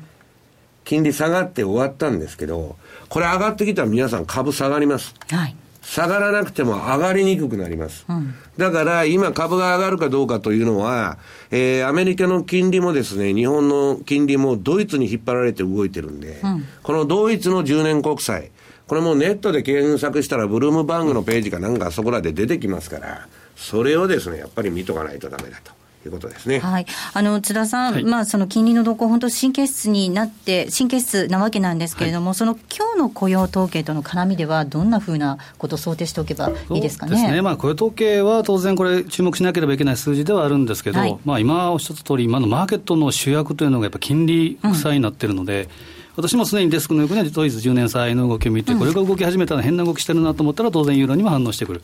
[0.85, 2.77] 金利下がって終わったんですけど、
[3.09, 5.15] これ上がってきたら皆さん株下がります。
[5.31, 5.57] はい。
[5.87, 8.05] 下がらなくても上がりにくくなります。
[8.09, 11.16] うん、だから今株が上がるかどうかというのは、
[11.53, 18.51] えー、アメリカの金利もですね、日本の金利もドイツに引っ張られて動いてるんで、うん、このドイツの10年国債、
[18.88, 25.76] これもネットで検索したらブルームバングのページかなんかそこらで出てきますから、それをですね、やっぱり見とかないとダメだと。
[26.07, 26.59] いうことですね。
[26.61, 26.87] はい。
[27.12, 37.12] あの、津田さん、はい、まあ、その金利の動向、本当神経質になって、神経質なわけなんですけれども、はい、その今日の雇用統計との絡みでは、どんなふうなことを想定しておけばいいですかね？
[37.12, 37.42] ですね。
[37.42, 45.69] まあ、雇用統計は当然これ、注目しなければいけない数字ではあるんですけど、はい、まあ、今おっしゃった通り、今のマーケットの主役というのがやっぱ金利負債になってるので、うん
[46.16, 51.83] 私もすでにデスクの横にドイツ10年債の動きを見て、これが動き始めたら変な動きしてるなと思ったら、当然ユーロにも反応してくる。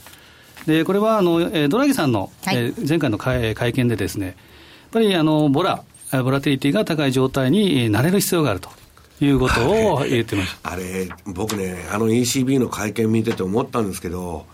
[0.67, 4.37] でこれはあのドラギさんの、はい、え前回の会見でですね、
[4.93, 5.83] ぱりあのボラ、
[6.23, 8.71] ボラティリティが高い状態になれる必要があると。
[9.21, 14.47] いうことを言ってます あれ、僕ね、あの ECB の会見見てて思ったんですけど、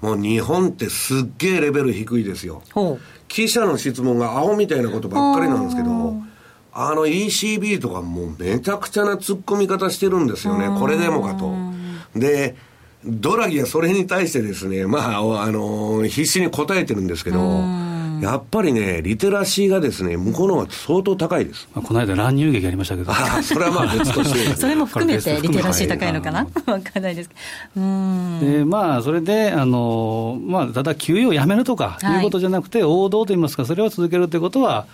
[0.00, 2.62] もう日本ってすっげえレベル低いですよ。
[3.28, 6.16] 記者の質問が青みたいなことばっかりなんですけど、
[6.72, 10.74] あの ECB とかもうめちゃくちゃな突っ込み方してるんですよね。
[10.78, 11.54] これでもかと。
[12.16, 12.56] で、
[13.06, 17.38] ドラギはそれに対してですね、まあ、あの、必死に答えてるんですけど、
[18.20, 21.68] やっぱりね、リテラシーがですね、向こうの方が相当高いです。
[21.74, 23.12] まあ、この間、乱入劇ありましたけど。
[23.12, 24.56] あそれはまあ 別として。
[24.56, 26.46] それも含めてリテラシー高いのかな？
[26.66, 27.34] わかんないですけ
[27.76, 28.40] ど。
[28.40, 34.86] で、まあ、それで、あの、まあ、ただ、給与をやめるとかいうことじゃなくて、はい、王道といいますか、それを続けるということは、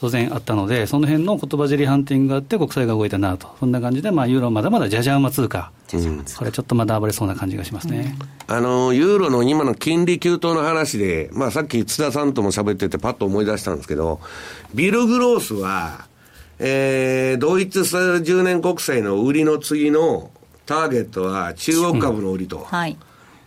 [0.00, 8.14] 当然あったので、その辺の言葉尻ハンティングがあって、国債が動いたなと、そんな感じで、まあ、ユーロまだまだじゃじゃ馬通貨、うん、これちょっとまだ暴れそうな感じがしますね、
[8.48, 14.20] うん、あのユーロの今の金利急騰の話で、まあ、さっき津田さんとも喋ってて、パッと思い出したんですけど、
[14.74, 16.06] ビル・グロースは、
[16.58, 20.30] えー、ドイツ10年国債の売りの次の
[20.66, 22.58] ターゲットは中国株の売りと。
[22.58, 22.96] はい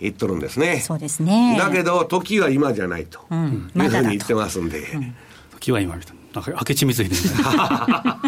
[0.01, 0.79] 言っとるんですね。
[0.79, 1.57] そうですね。
[1.59, 4.79] だけど、時は今じゃないと、うん、いうふうに言ってますんで。
[4.79, 5.15] うん、
[5.51, 6.18] 時は今みたいな。
[6.33, 8.19] なんか明智光秀みたいな。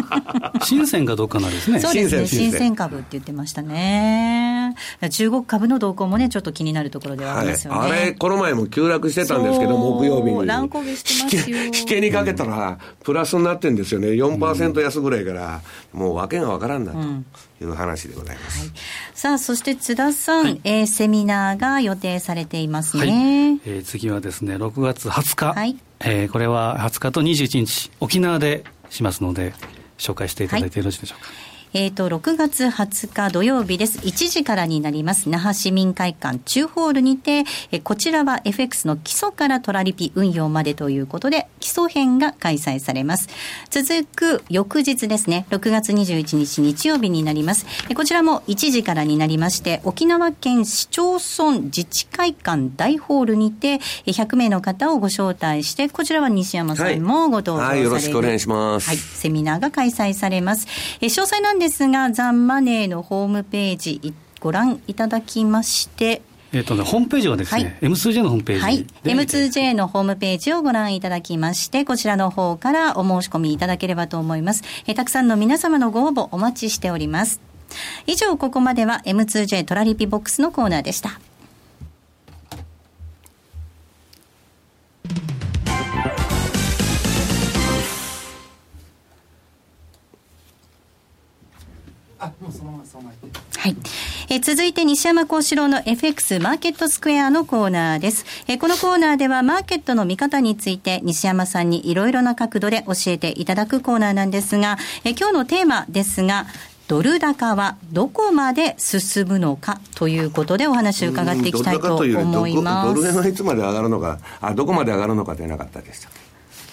[0.64, 1.80] 深センかどうかなんですね。
[1.80, 2.26] そうですね。
[2.26, 4.74] 新鮮株って言ってましたね。
[5.10, 7.78] 中国株の動向もね、ちょっと気になるところではありますよね。
[7.78, 10.46] はい、あれ、この前も急落してたんですけど、木曜日に。
[10.46, 11.58] 乱高下してますよ。
[11.58, 14.08] 引けにかけたら、プラスになってるんですよね。
[14.08, 15.60] 4%安ぐらいから、
[15.92, 16.98] もう訳がわからんなと。
[17.62, 18.70] いう話でございます、はい、
[19.14, 25.76] さあそして津田さん、はい、えー、セミナーが予定されていますね、はい、えー、次はですね6月20日、はい。
[26.00, 29.54] えー、これは20日と21日、沖縄でしますので、
[29.98, 31.28] 紹介していただいてよろしいでしょうか。
[31.28, 33.98] はいえっ、ー、と、6月20日土曜日です。
[34.00, 35.30] 1時からになります。
[35.30, 43.28] 那覇市民会館中ホールにて、えこちらは FX の基礎からトラリピ運用までということで、基礎編が開催されます。
[43.70, 47.64] 続く翌日ですね、6月21日日曜日になります。
[47.88, 58.88] えこちらも1時からになりまして、沖縄県市町村自治会館大ホールにて、100名の方をご招待して、こちらは西山さんもご登場される、はい、はい、よろしくお願いします。
[58.88, 60.66] はい、セミナーが開催されます。
[61.00, 66.22] え詳細なんですが、ザンマネーのホームページご覧いただきまして、
[66.52, 68.62] えっとね、ホームページはですね、はい、M2J のホームページ。
[68.62, 68.86] はい。
[69.04, 74.64] M2J のホームページをご覧いただきまして、こちらの方からお申し込みいただければと思います。
[74.88, 77.40] えたくさんの皆様のご応募お待ちしております。
[78.08, 81.20] 以上、ここまでは M2J トラリピボックスのコーナーでした。
[93.58, 93.76] はい。
[94.28, 98.24] え続いて西山幸四郎の FX マーケットスクエアのコーナーです。
[98.48, 106.46] えこのコーナーではマーケットの見方について西山さんにいろいろな角度で教えていただくコーナーなんですが、え今日のテーマですが、
[106.88, 112.94] ドル高はどこまで進むのかということでお話を伺っていきたいと思います。
[112.94, 116.10] ドル円はいつまで上がるのか、あ、どこまで上がるのかでなかったでした。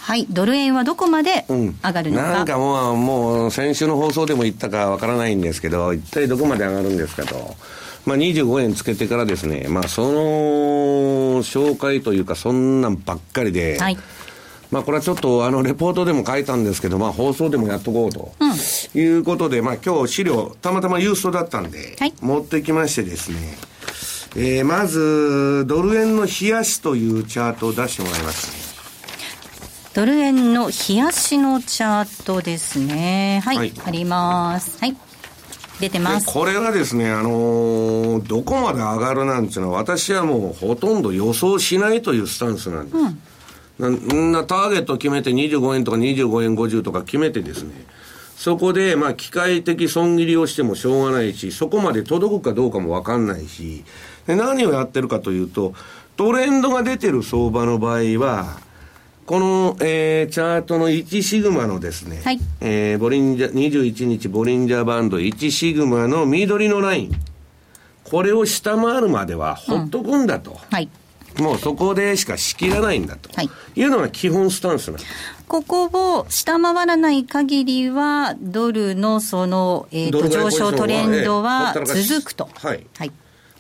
[0.09, 7.55] はい、ドル円はどこまで上がるのか、うん、なんかもう、もう先週の放送でも言ったかわからないんですけど、一体どこまで上がるんですかと。
[8.07, 10.19] まあ、25円つけてからですね、まあ、その
[11.43, 13.99] 紹介というか、そんなんばっかりで、はい、
[14.71, 23.37] まあ、これはちょっと、あの、レポートでも書いたんですけど、まあ、放送でもやっとこうと、うん、いうことで、まあ、今日資料、たまたまユーストだったんで、はい、持ってきましてですね、
[24.35, 28.68] えー、まず、ドル円の冷やしというチャートを出してもらいましたね。
[29.93, 33.41] ドル円の冷やしのチャートですね。
[33.43, 34.79] はい、はい、あります。
[34.79, 34.95] はい。
[35.79, 42.97] 出てますこれはですね、あのー、どこまで上がるなんていうのは、私はもうほとんど予想しないというスタンスなんです。
[43.79, 47.71] うん、なターゲット決めて25円とか25円50とか決めてですね、
[48.35, 53.85] そこで、まあ、機械的損切りをしてもしょうがないし、そこまで届くかどうかもわかんないし、
[54.27, 55.73] で何をやってるかというと、
[56.17, 58.59] トレンドが出てる相場の場合は、
[59.29, 67.11] この、えー、チャートの1シグマのですね、はい、えー、ボリンジャー、21日ボリンジャーバンド1シグマの緑のライン、
[68.05, 70.53] これを下回るまではほっとくんだと。
[70.53, 70.89] うん、はい。
[71.39, 75.13] もうそこでしか仕切らないんだと、はい、いうのが基本スタンスなんです。
[75.47, 75.85] ここ
[76.21, 82.49] を下回らない限りは、ドルのその、えーと、上昇トレンドは続くと。
[82.55, 83.11] はい、はい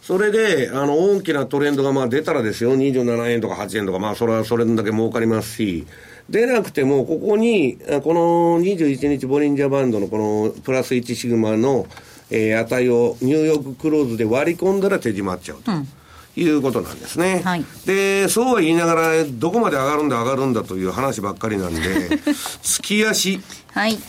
[0.09, 5.85] それで、あの、大きなトレンドがまあ出たらですよ、27円とか8円とか、まあ、それはそれだけ儲かりますし、
[6.27, 11.85] 出なくても、ここに、この21日ボリンジャーバンドのこのプラス1シグマの、
[12.31, 15.71] えー、値をニューヨーククローズで割り込んだら手締まっちゃうと。
[15.71, 15.87] うん
[16.35, 17.41] いうことなんですね。
[17.43, 21.81] はい、で、そうは言いながら、どこまで上がるんだ上がるんだという話ばっかりなんで、
[22.63, 23.41] 月足。
[23.73, 23.99] はい。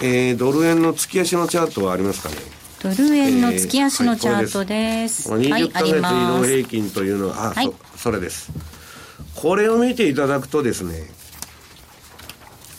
[0.00, 5.30] えー、ドル円の月足のチャートはありますかねドル円の月足のチャートです。
[5.30, 8.50] はい、20ヶ月移動平均というのは、あ、はい、そそれです。
[9.36, 11.08] これを見ていただくとですね、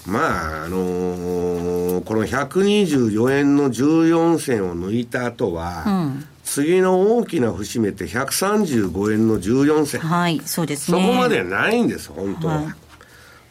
[0.05, 10.01] まあ、あのー、この124円の14銭を抜いた後は、うん、次の大きな節目って135円の14銭。
[10.01, 11.01] はい、そうですね。
[11.01, 12.55] そこまでないんです、本当は。
[12.55, 12.65] はい、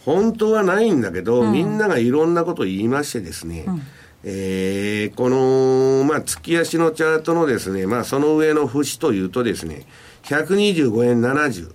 [0.05, 3.82] 本当はないんだけど、うん、みんながいろんなことを言いましてですね、うん
[4.25, 9.87] えー、この、まあ、月足のチャートのですね、まあ、その上の節というとですね、
[10.25, 11.73] 125円70。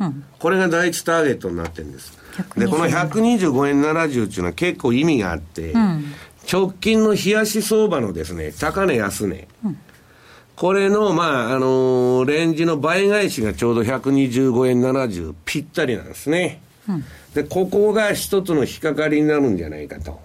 [0.00, 2.18] うん、これが第一ターゲットになってるんです。
[2.56, 6.04] で、この125円70っていうのは結構意味があって、うん、
[6.50, 9.48] 直近の冷やし相場のですね、高値安値。
[9.64, 9.78] うん
[10.60, 16.60] これの、まあ、あのー、レンジの倍返しがちょうど125円70ぴったりなんですね。
[16.86, 20.20] うん、で、ここが一つの引っかかりになるんじゃないかと。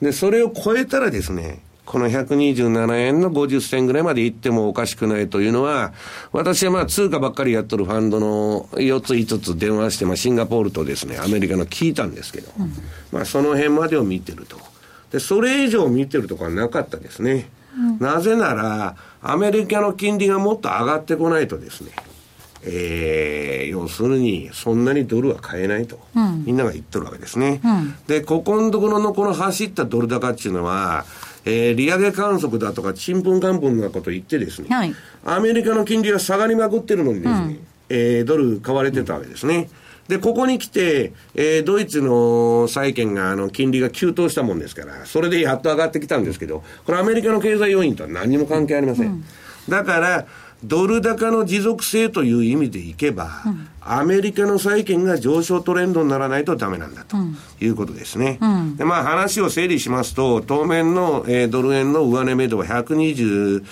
[0.00, 5.92] で、それを超えたらですね、この127円の50銭ぐらいまで行ってもおかしくないというのは、
[6.32, 12.72] 私はまあ通貨ばっかりやっとるファンドの4つ5つ電話して、まあシンガポールとですね、アメリカの聞いたんですけど、うん、
[13.12, 14.58] まあその辺までを見てると。
[15.12, 17.48] で、それ以上見てるとかはなかったですね。
[17.78, 21.92] うん、なぜなら、アメリカの金利がもっと上がってこないとですね、
[22.64, 27.60] えー、要するに、そんなにドルは買えないと、うん、みんなが言ってるわけですね。
[27.64, 31.04] うん、で、ここのところのこの走ったドル高っていうのは、
[31.44, 34.94] えー、利上げ観測だとか、ちんぷんかんぷんなこと言ってですね、はい、
[35.24, 39.68] アメリカの金利が下がりまくってるのにですね、うん、えー、ドル買われてたわけですね。
[40.08, 49.06] で、ここに来て、えー、ドイツの債券が、あの、金利が急騰したもんですから、それでやっと上がってきたんですけど、これアメリカの経済要因とは何にも関係ありません。
[49.06, 49.24] うん、
[49.68, 50.26] だから、
[50.64, 57.16] ドル高の持続性という意味でいけば、うん、アメリカの債券が上昇トレンドにならないとダメなんだと
[57.60, 58.38] いうことですね。
[58.40, 63.62] うん、で、まあ話を整理しますと、当面の、えー、ドル円の上値目処は125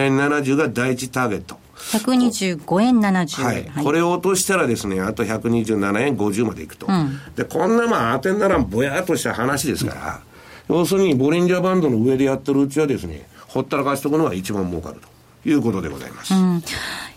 [0.00, 1.58] 円70が第一ターゲット。
[1.76, 6.86] 125円70、はい、はい、これを落としたらですね、あと127円50までいくと。
[6.88, 10.20] うん、で、こんなまあ当てんならぼやっとした話ですから、
[10.68, 15.11] 要するにボリンジャーバンドの上でやってるうちはですね、ほったらかしとくのが一番儲かると。
[15.44, 16.34] いうことでございます。
[16.34, 16.62] うん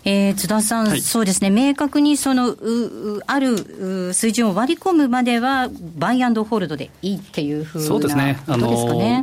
[0.08, 8.68] えー、津田さん、はい、そうですね、明確にそのうある水準を割り込むまでは、バイアンドホールドでいいっていうふうなそうですね、あの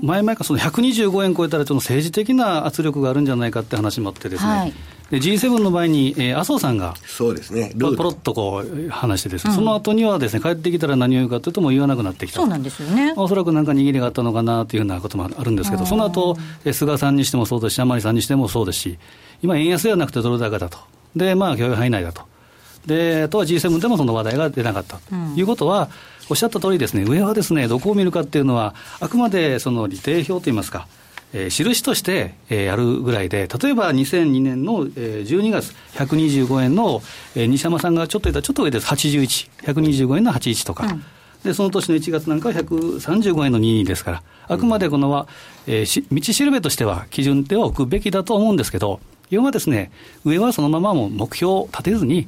[0.04, 4.50] 前々からその125円超えたら、ちょっと政治的な圧力があるんじゃないかって話もあってですね。
[4.50, 4.74] はい。
[5.10, 13.14] で G7 の場合に、えー、麻生さんが、そうですね、ポロっとこう話してですね、うん、その後にはですね、帰ってきたら何を言うかというと、もう言わなくなってきたそうなんですよね。
[13.16, 16.36] おそらくなんか握りがあったのかなというようなこともあるんですけど、その後、
[16.72, 18.98] 菅さんにしてもそうですし、甘利さんにしてもそうですし、
[19.44, 20.80] 今、円安ではなくてドル高だと。
[21.16, 22.24] で、まあ、許容範囲内だと。
[22.86, 25.88] で、あとは G7 でもその話題が出なかったということは、うん、
[26.32, 30.88] おっしゃった通りですね、上はですね、どこを見るかっていうのは、あくまでその利定表といいますか、
[31.34, 37.02] えー、印として、えー、やるぐらいで、例えば2002年の、えー、12月、125円の、
[37.36, 40.88] えー、西山さんがちょっと言ったらちょっと上です、81、125円の81とか。
[40.88, 41.04] うん
[41.44, 45.28] で、その年の1月なんかは135円の22ですから、あくまでこのは、
[45.68, 49.02] えー、道しるべとしては基準では置くべきだと思うんですけど、
[49.34, 49.92] 要はですね、
[50.24, 52.28] 上はそのままも目標を立てずに、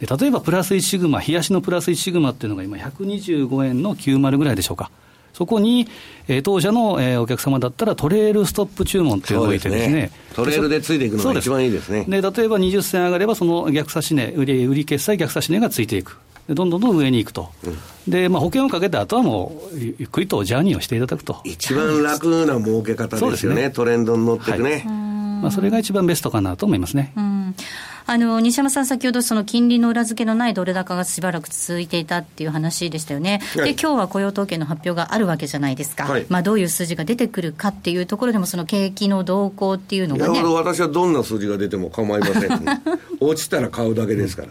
[0.00, 4.90] 例えばプラス1シグマ、冷やしのプラス1シグマっていうのが今125円の90ぐらいでしょうか。
[5.32, 5.88] そこに、
[6.28, 12.04] えー、当社の、えー、お客様だったらトレールストップ注文っていうのを置いてですね、ね、トレールでついていくのが一番いいですね。
[12.06, 16.18] で例えば20銭上がれば、その逆差し値、売り売り決済逆差し値がついていく。
[16.48, 17.78] どんどんどん上に行くと、うん、
[18.10, 21.40] でまあ、保険をかけた後はもう、ゆっくりとジャーニーをしていただくと。
[21.44, 24.70] 一番楽な儲け方ですよね、ねトレンドに乗っていくね。
[24.70, 24.82] はい、
[25.42, 27.12] まあ、それが一番ベストかなと思いますね。
[27.16, 27.54] うん。
[28.06, 42.64] あの西山さん、先ほどその金利の裏付けのないドル高がしばらく続いていたっていう話でしたよね、はい、で今日は雇用統計の発表があるわけじゃないですか、はい、まあ、どういう数字が出てくるかっていうところでも、その景気の動向っていうのが、ね、私はどんな数字が出ても構いません、
[43.20, 44.48] 落ちたら買うだけですから。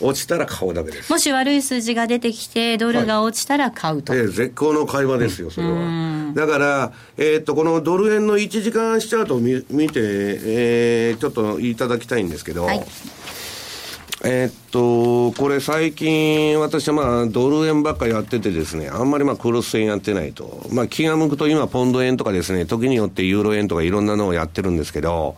[0.00, 1.10] 落ちたら買うだけです。
[1.10, 6.32] もし悪い数字が出てきて、ドルが落ちたら買うと、はい、えー、絶好の会話ですよ、それは。
[6.34, 12.84] だから、えー、っとこのドル円の1時間足チャートを見見て、えー、ちょっといただきたいんですけど、はい、
[14.24, 20.66] えー、っと、これ最近、私はまあ、ドル円ばっかやっててですね、あんまりまあ、クロス円やってないと。
[20.72, 25.36] まあ、気が向くと今、ポンド円とかですね、時によってユーロ円とかいろんなのをやってるんですけど、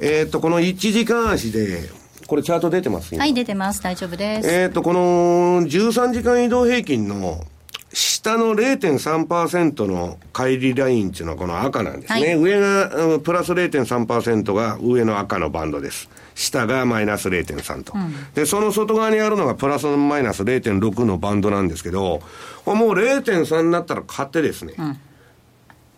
[0.00, 1.88] えー、っと、この1時間足で、
[2.28, 3.16] これチャート出てます？
[3.16, 3.82] はい、出てます。
[3.82, 4.48] 大丈夫です。
[4.48, 7.42] えっ、と、この13時間移動平均の
[7.90, 12.20] 下の0.3%の乖離ラインっていうのはこの赤なんですね。
[12.20, 16.10] はい、上がプラス0.3%が上の赤のバンドです。
[16.34, 22.20] 下がマイナス0.3と、うん、で、その外側にあるのがプラスマイナス0.6のバンドなんですけど、
[22.66, 25.00] もう0.3になったら買ってですね、うん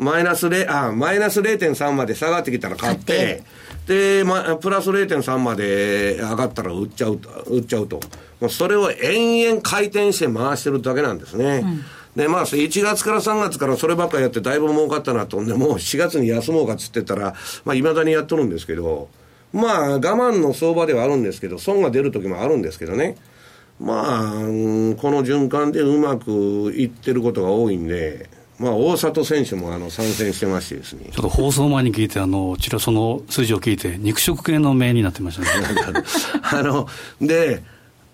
[0.00, 3.42] マイナス0、あ、マイナス0.3まで下がってきたら買って、
[3.86, 8.00] で、ま、プラス0.3まで上がったら売っちゃうと、売っちゃうと。
[8.40, 11.60] もうそれを延々回転して回してるだけなんですね。
[11.62, 11.84] うん
[12.16, 17.34] で、まあ、1月から3月からそればっかやってだいぶ儲かったなとんで、もう4月に休もうかっつってたら、
[17.64, 19.08] まあ、未だにやっとるんですけど、
[19.52, 23.16] まあ、我慢の相場ではあるんですけど、損が出る時もあるんですけどね。
[23.78, 26.30] まあ、この循環でうまく
[26.76, 28.28] いってることが多いんで、
[28.60, 31.06] まあ、大里選手もあの参戦してましてですね。
[31.10, 35.66] ちょっと放送前に聞いて、あの、ちらその数字を聞いて、肉食系の名になってましたね。
[36.42, 36.86] あの、
[37.22, 37.62] で、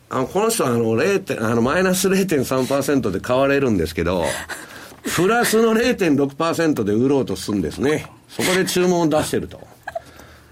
[0.08, 4.24] あのこの人はあの0あのマイナス0.3%で買われるんですけど、
[5.16, 8.06] プラスの0.6%で売ろうとするんですね。
[8.28, 9.60] そこで注文を出してると。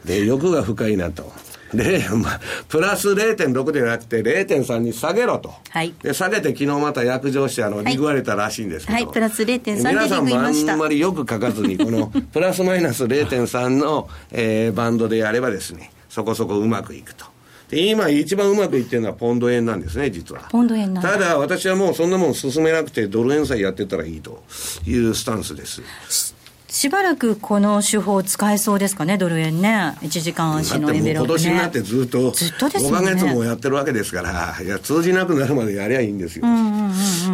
[0.05, 1.33] で、欲が深いなと。
[1.77, 5.55] で、まあ、プラス0.6ではなくて0.3に下げろと。
[5.71, 5.95] はい。
[6.03, 8.95] で、下げて昨日また約定して、あの、リグわれたらしいんですけど。
[8.95, 17.27] はい、はい、プラス0.3でリグ皆さんもあんまりよく書かずに、この、 プラスマイナス0.3の、えー、バンドでやればですね、そこそこうまくいくと。
[17.71, 20.43] で、今一番うまくいってるのはポンド円なんですね、実は。
[20.51, 24.45] ポンド円ただ、私はもうそんなもん進めなくて、ドル円さえやってたらいいと
[24.87, 26.34] いうスタンスです。
[26.75, 36.47] しばらくこの手法使えそうですかね、ドル円ね、1時間足のエベロン、ね、今年になってずっと、ずっと5か月もやってるわけですから、いや、通じなくなるまでやりゃいいんですよ。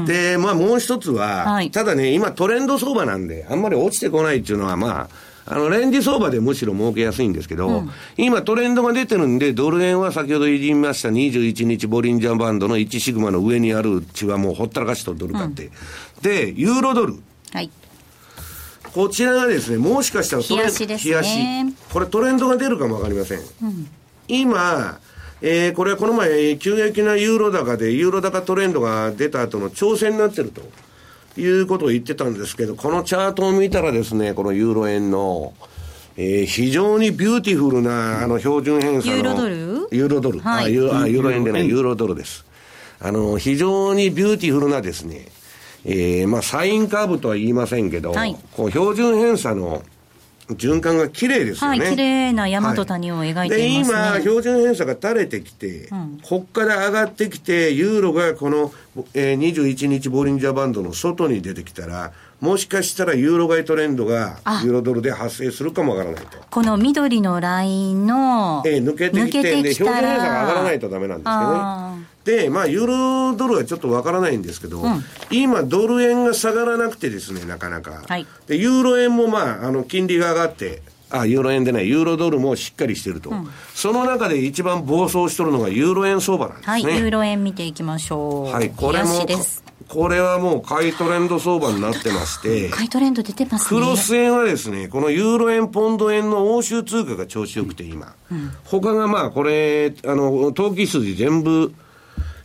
[0.07, 5.09] で、まあ、もう一つは、はい、ただね、今、トレンド相場なんで、あんまり落ちてこないっていうのは、ま
[5.47, 15.65] あ、あの、レンジ相場でむしろ儲けやすいんですけど、うん、今トレンドが出てるんで、ドル円は先ほど言いました21日ボリンジャーバンドの1シグマの上にある血はもうほったらかしとドル買って。
[15.65, 15.73] うん、
[16.21, 17.15] で、ユーロドル。
[17.53, 17.71] はい。
[18.93, 21.11] こちらがですね、もしかしたら冷やしですね。
[21.11, 21.39] 冷やし。
[21.93, 23.39] これトレンドが出るかもわかりません。
[23.39, 23.89] うん、
[24.29, 24.99] 今、
[25.43, 30.63] えー、これはこの前、急激なユーロ高で、ユーロ高トレンドが出た後の調整になってると
[31.41, 35.55] いうことを言ってたんですけど、このチャートを見たらですね、このユーロ円の、
[36.17, 39.15] えー、非常に beautiful な、あの、標準偏差の。
[39.15, 39.89] ユーロドル？
[39.93, 40.41] ユーロドル。
[40.41, 42.45] はい、あ、ユーロ円でない、ユーロドルです。
[43.01, 45.29] あの、非常に beautiful なですね、
[45.85, 49.83] えー、まあ、サインカーブとは言いませんけど、はい、こう標準偏差の
[50.55, 51.79] 循環が綺麗ですよね。
[51.79, 53.99] はい、綺麗な山と谷を描いています、ね。
[53.99, 58.73] はい、で、今、標準偏差が垂れてきて、うん、こっから上がってきて、ユーロがこの、
[59.15, 66.39] えー、21日ボリンジャーバンドの外に出てきたら、もしかしたらユーロ買いトレンドがユーロドルで発生するかもわからないと。
[66.51, 72.45] この緑のラインの、えー、抜けてきて、で、標準偏差が上がらないとダメなんですけどね。
[72.45, 78.03] で、まあ、ユーロドルはちょっとわからないんですけど、うん、今、ドル円が下がらなくてですね、なかなか。
[78.07, 83.31] はい、で、ユーロ円もまあ、あの、金利が上がって、あ、ユーロ円でない、ユーロドルもしっかりしてると。
[83.31, 86.73] うん、その中で一番暴走しとるのがユーロ円相場なんですね。
[86.73, 88.53] はい、ユーロ円見ていきましょう。
[88.53, 89.27] はい、これも、
[89.91, 93.81] これはもう買いトレンド相場になってまして、買いトレンド出てますね。
[93.81, 98.15] クロス円はですね、このユーロ円、ポンド円の欧州通貨が調子よくて今。
[98.31, 101.73] うん、他がまあ、これ、あの、投機筋全部、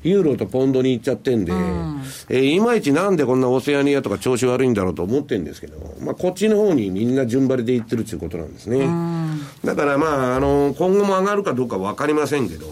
[0.01, 8.77] ユーロとポンドに行っちゃってんで、うん、えー、いまいちなんでこんなオセアニアとか調子悪いんだろうと思ってるんですけど、まあ、こっちの方にみんな順張りで行ってるっていうことなんですね。
[8.85, 12.65] うん、だからまあ、あの、今後も上がるかどうかわかりませんけど、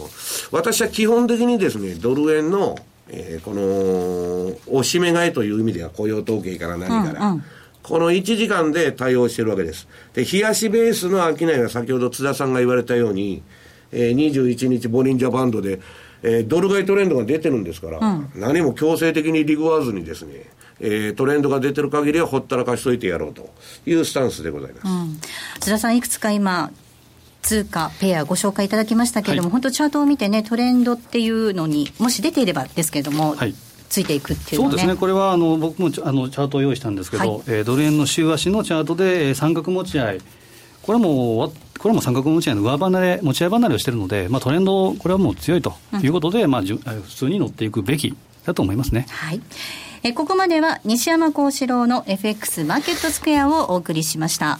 [0.51, 2.76] 私は基本的にですね、ドル円の、
[3.10, 7.43] えー、この、おしめ買いという意味では雇用統計から何から、うんうん
[7.84, 9.89] この1時間で対応してるわけです。
[10.14, 13.43] で、冷やしベースの商いは先ほど津田さんが言われたように、
[13.91, 15.82] えー、21日ボリンジャーバンドで
[16.24, 20.45] えー、ドル買いトレンドが出てるんですから、うん、何も強制的にリグわずにですね、
[20.80, 23.54] えー、トレンドが出てる限りはほったらかしといてやろうと
[23.86, 24.88] いうスタンスでございます。
[24.88, 25.20] うん、
[25.60, 26.72] 津田さん、いくつか今、
[27.44, 33.54] 通貨、ペアご紹介いただきましたけれども、はい、本当チャートを見てね、トレンドっていうのに、もし出ていればですけれども、はい。
[33.89, 40.22] ついていくっていう、ね、そうですね、これはあの僕もあのチャートを用意したんですけど、はい、えー、ドル円の週足のチャートで、えー、三角持ち合い、
[40.82, 48.16] これもこれも三角持ち合いの上離れ、持ち合い離れをしているので、まあ、トレンド、これはもう強いということで、うん、まあ、普通に乗っていくべき
[48.46, 49.06] だと思いますね。
[49.10, 49.41] はい。
[50.02, 54.60] えここまでは西山幸四郎の FX マーケットスクエアをお送りしました。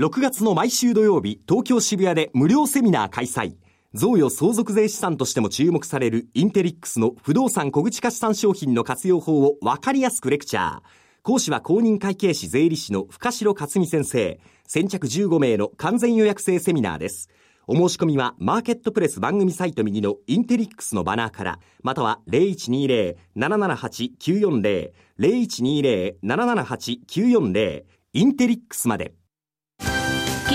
[0.00, 3.56] 6月の毎週土曜日、東京渋谷で無料セミナー開催。
[3.92, 10.80] 贈与相続税資産としても注目されるインテリックスの不動産小口化資産商品の活用法をわかりやすくレクチャー。
[11.22, 14.40] 講師は公認会計士税理士の深城克美先生。
[14.66, 17.28] 先着15名の完全予約制セミナーです。
[17.66, 27.84] お申し込みはマーケットプレス番組サイト右のインテリックスのバナーから、または0120-778-940、0120-778-940、
[28.14, 29.19] インテリックスまで。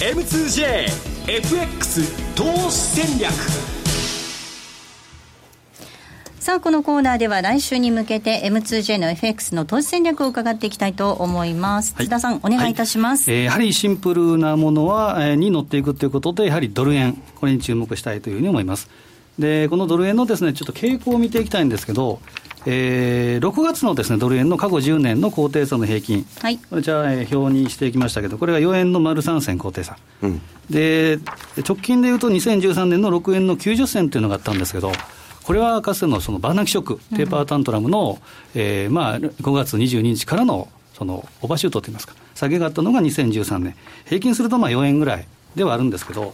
[0.00, 1.24] M2JFX
[2.34, 3.32] 投資戦略
[6.40, 11.94] さあ、このコーナーでは来週に向けて M2J の FX の投資戦略を伺っていきたいと思います。
[11.94, 13.30] はい、津田さん、お願いいたします。
[13.30, 18.90] はい、えー、やはりシンプルなものは、えー、に乗っていくということで、やはりドル円、これに注目したいというふうに思います。
[19.38, 22.18] で、このドル円のですね、ちょっと傾向を見ていきたいんですけど、
[22.66, 30.40] えー、6月のですねドル円の過去10年の高低差の平均、はい、これじゃあ、えー、表にしていきましたけど、これが4円の丸3銭高低差、うん、
[30.70, 31.18] で
[31.66, 34.92] 直近でいうと2013年の6円の90銭というのがあったんですけど、
[35.44, 38.18] これはかつてのそのバーナキショック、テーパータントラムの、
[38.54, 46.32] うん、えー、まあ、5月22日からのそのオーバーシュートといいますか、下げがあったのが2013年、平均するとまあ4円ぐらいではあるんですけど、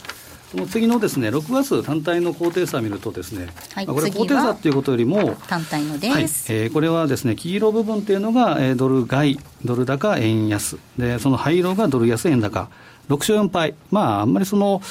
[0.51, 10.78] その次のですね6月単体の高低差を見るとですね、はい、これ高低差っていうことよりも単体のです、はいえー、これはですね黄色部分っていうのが、えー、ドル買いドル高円安。
[10.98, 12.68] でその灰色がドル安円高。
[13.09, 13.74] 6勝4敗。
[13.90, 14.82] まああんまりその、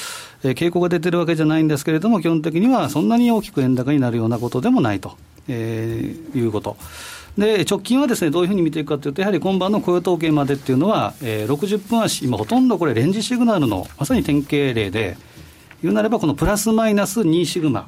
[0.43, 5.17] えー、傾向が出てるわけじゃないんですけれども基本的にはそんなに大きく円高になるようなことでもないと、
[5.49, 6.77] えー、いうこと。
[7.37, 15.17] で直近はですねどういうふうに見ていくかというと、やはり今晩の雇用統計までっていうのは、えー、60分足、今、ほとんどこれ、レンジシグナルのまさに典型例で、
[15.81, 17.87] 言うなれば、このプラスマイナス2シグマ。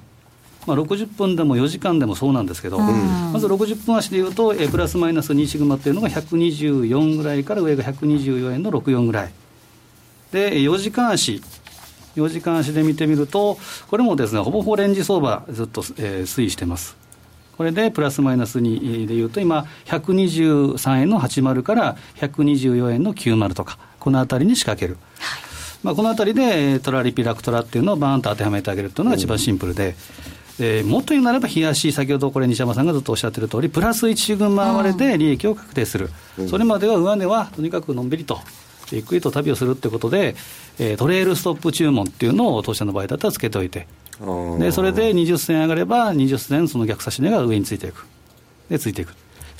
[0.68, 9.34] まあ、60分でも4時間でもそうなんですけど、うん、まず60分足でいうと、えプラスマイナス2シグマっていうのが124ぐらいから上が124円の64ぐらい。
[10.32, 11.42] で、4時間足。
[12.16, 13.58] 4時間足で見てみると、
[13.90, 16.96] これもですね、ほぼほぼレンジ相場ずっと、えー、推移してます。
[17.58, 24.98] これでプラスマイナス2でいうと、今、123円の80から124円の90とか、このあたりに仕掛ける。
[25.84, 29.96] はいまあ、このあたりでトラリピラクトラっていうのをバーンと当てはめてあげるというのが一番シンプルで。
[30.60, 38.40] えー、もっと言うならば、冷やし、先ほどこれ、西山さんがずっとおっしゃってる通り、プラス1シグマ割れで利益を確定する、うん、それまでは上値はとにかくのんびりと、
[38.92, 40.36] ゆっくりと旅をするってことで、
[40.78, 43.88] えー、トレールストップ注文っていうのを当社の場合だったらつけておいて、
[44.60, 48.06] でそれで20銭上がれば、20銭その逆差し値が上についていく、
[48.70, 49.16] でついていく。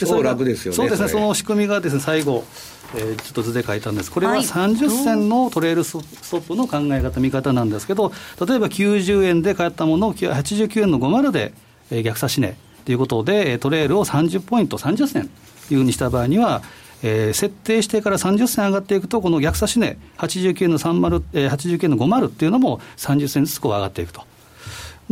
[0.06, 0.76] 超楽ですよね。
[0.76, 2.44] そうですね、その仕組みがですね、最後、
[2.96, 8.12] えー、ちょっと図で書いたんです、これは30銭のトレールストップの考え方、見方なんですけど、
[8.46, 11.54] 例えば90円で買ったものを89円の50で、
[11.92, 15.30] えー、逆差し値ということで、トレールを30ポイント、30銭
[15.68, 16.62] というふうにした場合には、
[17.04, 24.31] えー、設定してから30銭上がっていくと、この逆差し値、89円の30、えー、89円の50っていうのも30銭ずつこう上がっていくと。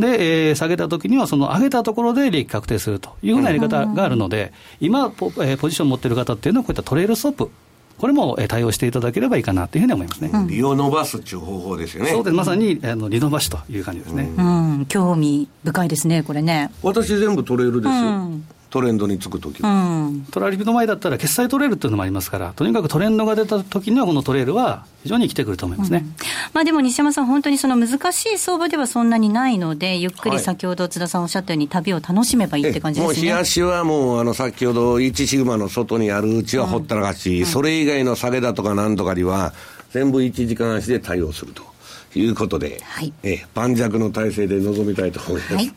[0.00, 7.50] で、えー、下げたときには、その上げたところで利益確定するというふうなやり方があるので、今ポ、えー、ポジション持ってる方っていうのは、こういったトレールストップ。
[7.98, 10.30] これも対応していただければいいかなというふうに思いますね。
[10.48, 12.10] 利を伸ばすっていう方法ですよね。
[12.10, 12.34] そうです。
[12.34, 14.32] まさに、あの、利伸ばしという感じですね。
[14.38, 16.70] うん、興味深いですね、これね。
[16.82, 17.94] 私全部トレールですよ。
[17.94, 26.14] うんトレンドにつくとき、うん、トラリピの前だったら、決済トレールっていうのもありますから、とにかくトレンドが出たときには、このトレールは非常に生きてくると思いますね、うん、
[26.52, 33.16] まあ、でも西山さん、本当にその難しい相場ではそんなにないので、ゆっくり先ほど津田さんおっしゃったように、旅を楽しめばいいって感じですね。
[33.16, 39.52] もう冷やしはもう、あの先ほど1シグマの外にあるうちはほったらかし、うん、それ以外の下げだとかなんとかには、
[39.90, 41.69] 全部1時間足で対応すると。
[42.14, 45.72] いうことで、はい、え盤石の体制で臨みたいと思います、はい、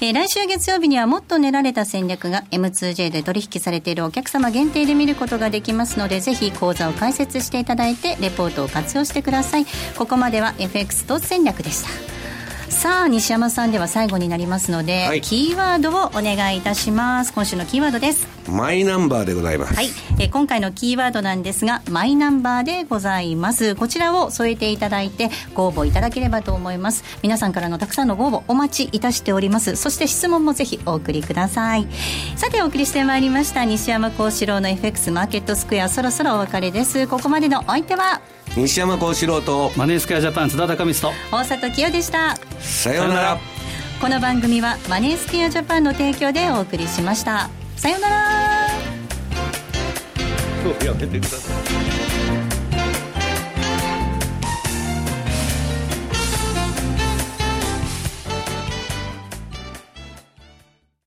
[0.00, 9.66] えー、来週月曜日にはもっと練られた戦略が M2J で取引されているお客様限定で見ることができますのでぜひ講座を開設していただいてレポートを活用してください。
[9.96, 12.23] ここまでは FX 投資戦略でした
[12.74, 17.32] さあ西山さんでは最後になりますので、はい、キーワードをお願いいたします。
[17.32, 18.26] 今週のキーワードです。
[18.46, 19.88] マイナンバーでございます、はい。
[20.18, 23.74] え今回のキーワードなんですがマイナンバーでございます。
[23.76, 27.04] こちらを添えていただいてご応募いただければと思います。
[27.22, 29.76] 皆さんからのたくさんのご応募お待ちいたしております。
[29.76, 31.86] そして質問もぜひお送りください。
[32.36, 35.88] さてお送りしてまいりました西山幸四郎の FX マーケットスクエア。
[35.88, 37.06] そろそろお別れです。
[37.06, 38.20] ここまでのお相手は
[38.56, 42.36] 西山幸四郎とマネースクエアジャパン津田隆光と大里清でした。
[42.60, 43.38] さようなら。
[44.00, 47.50] この番組はマネースクエアジャパンの提供でお送りしました。
[47.76, 48.14] さようなら。
[50.84, 51.52] やめてくださ
[52.00, 52.03] い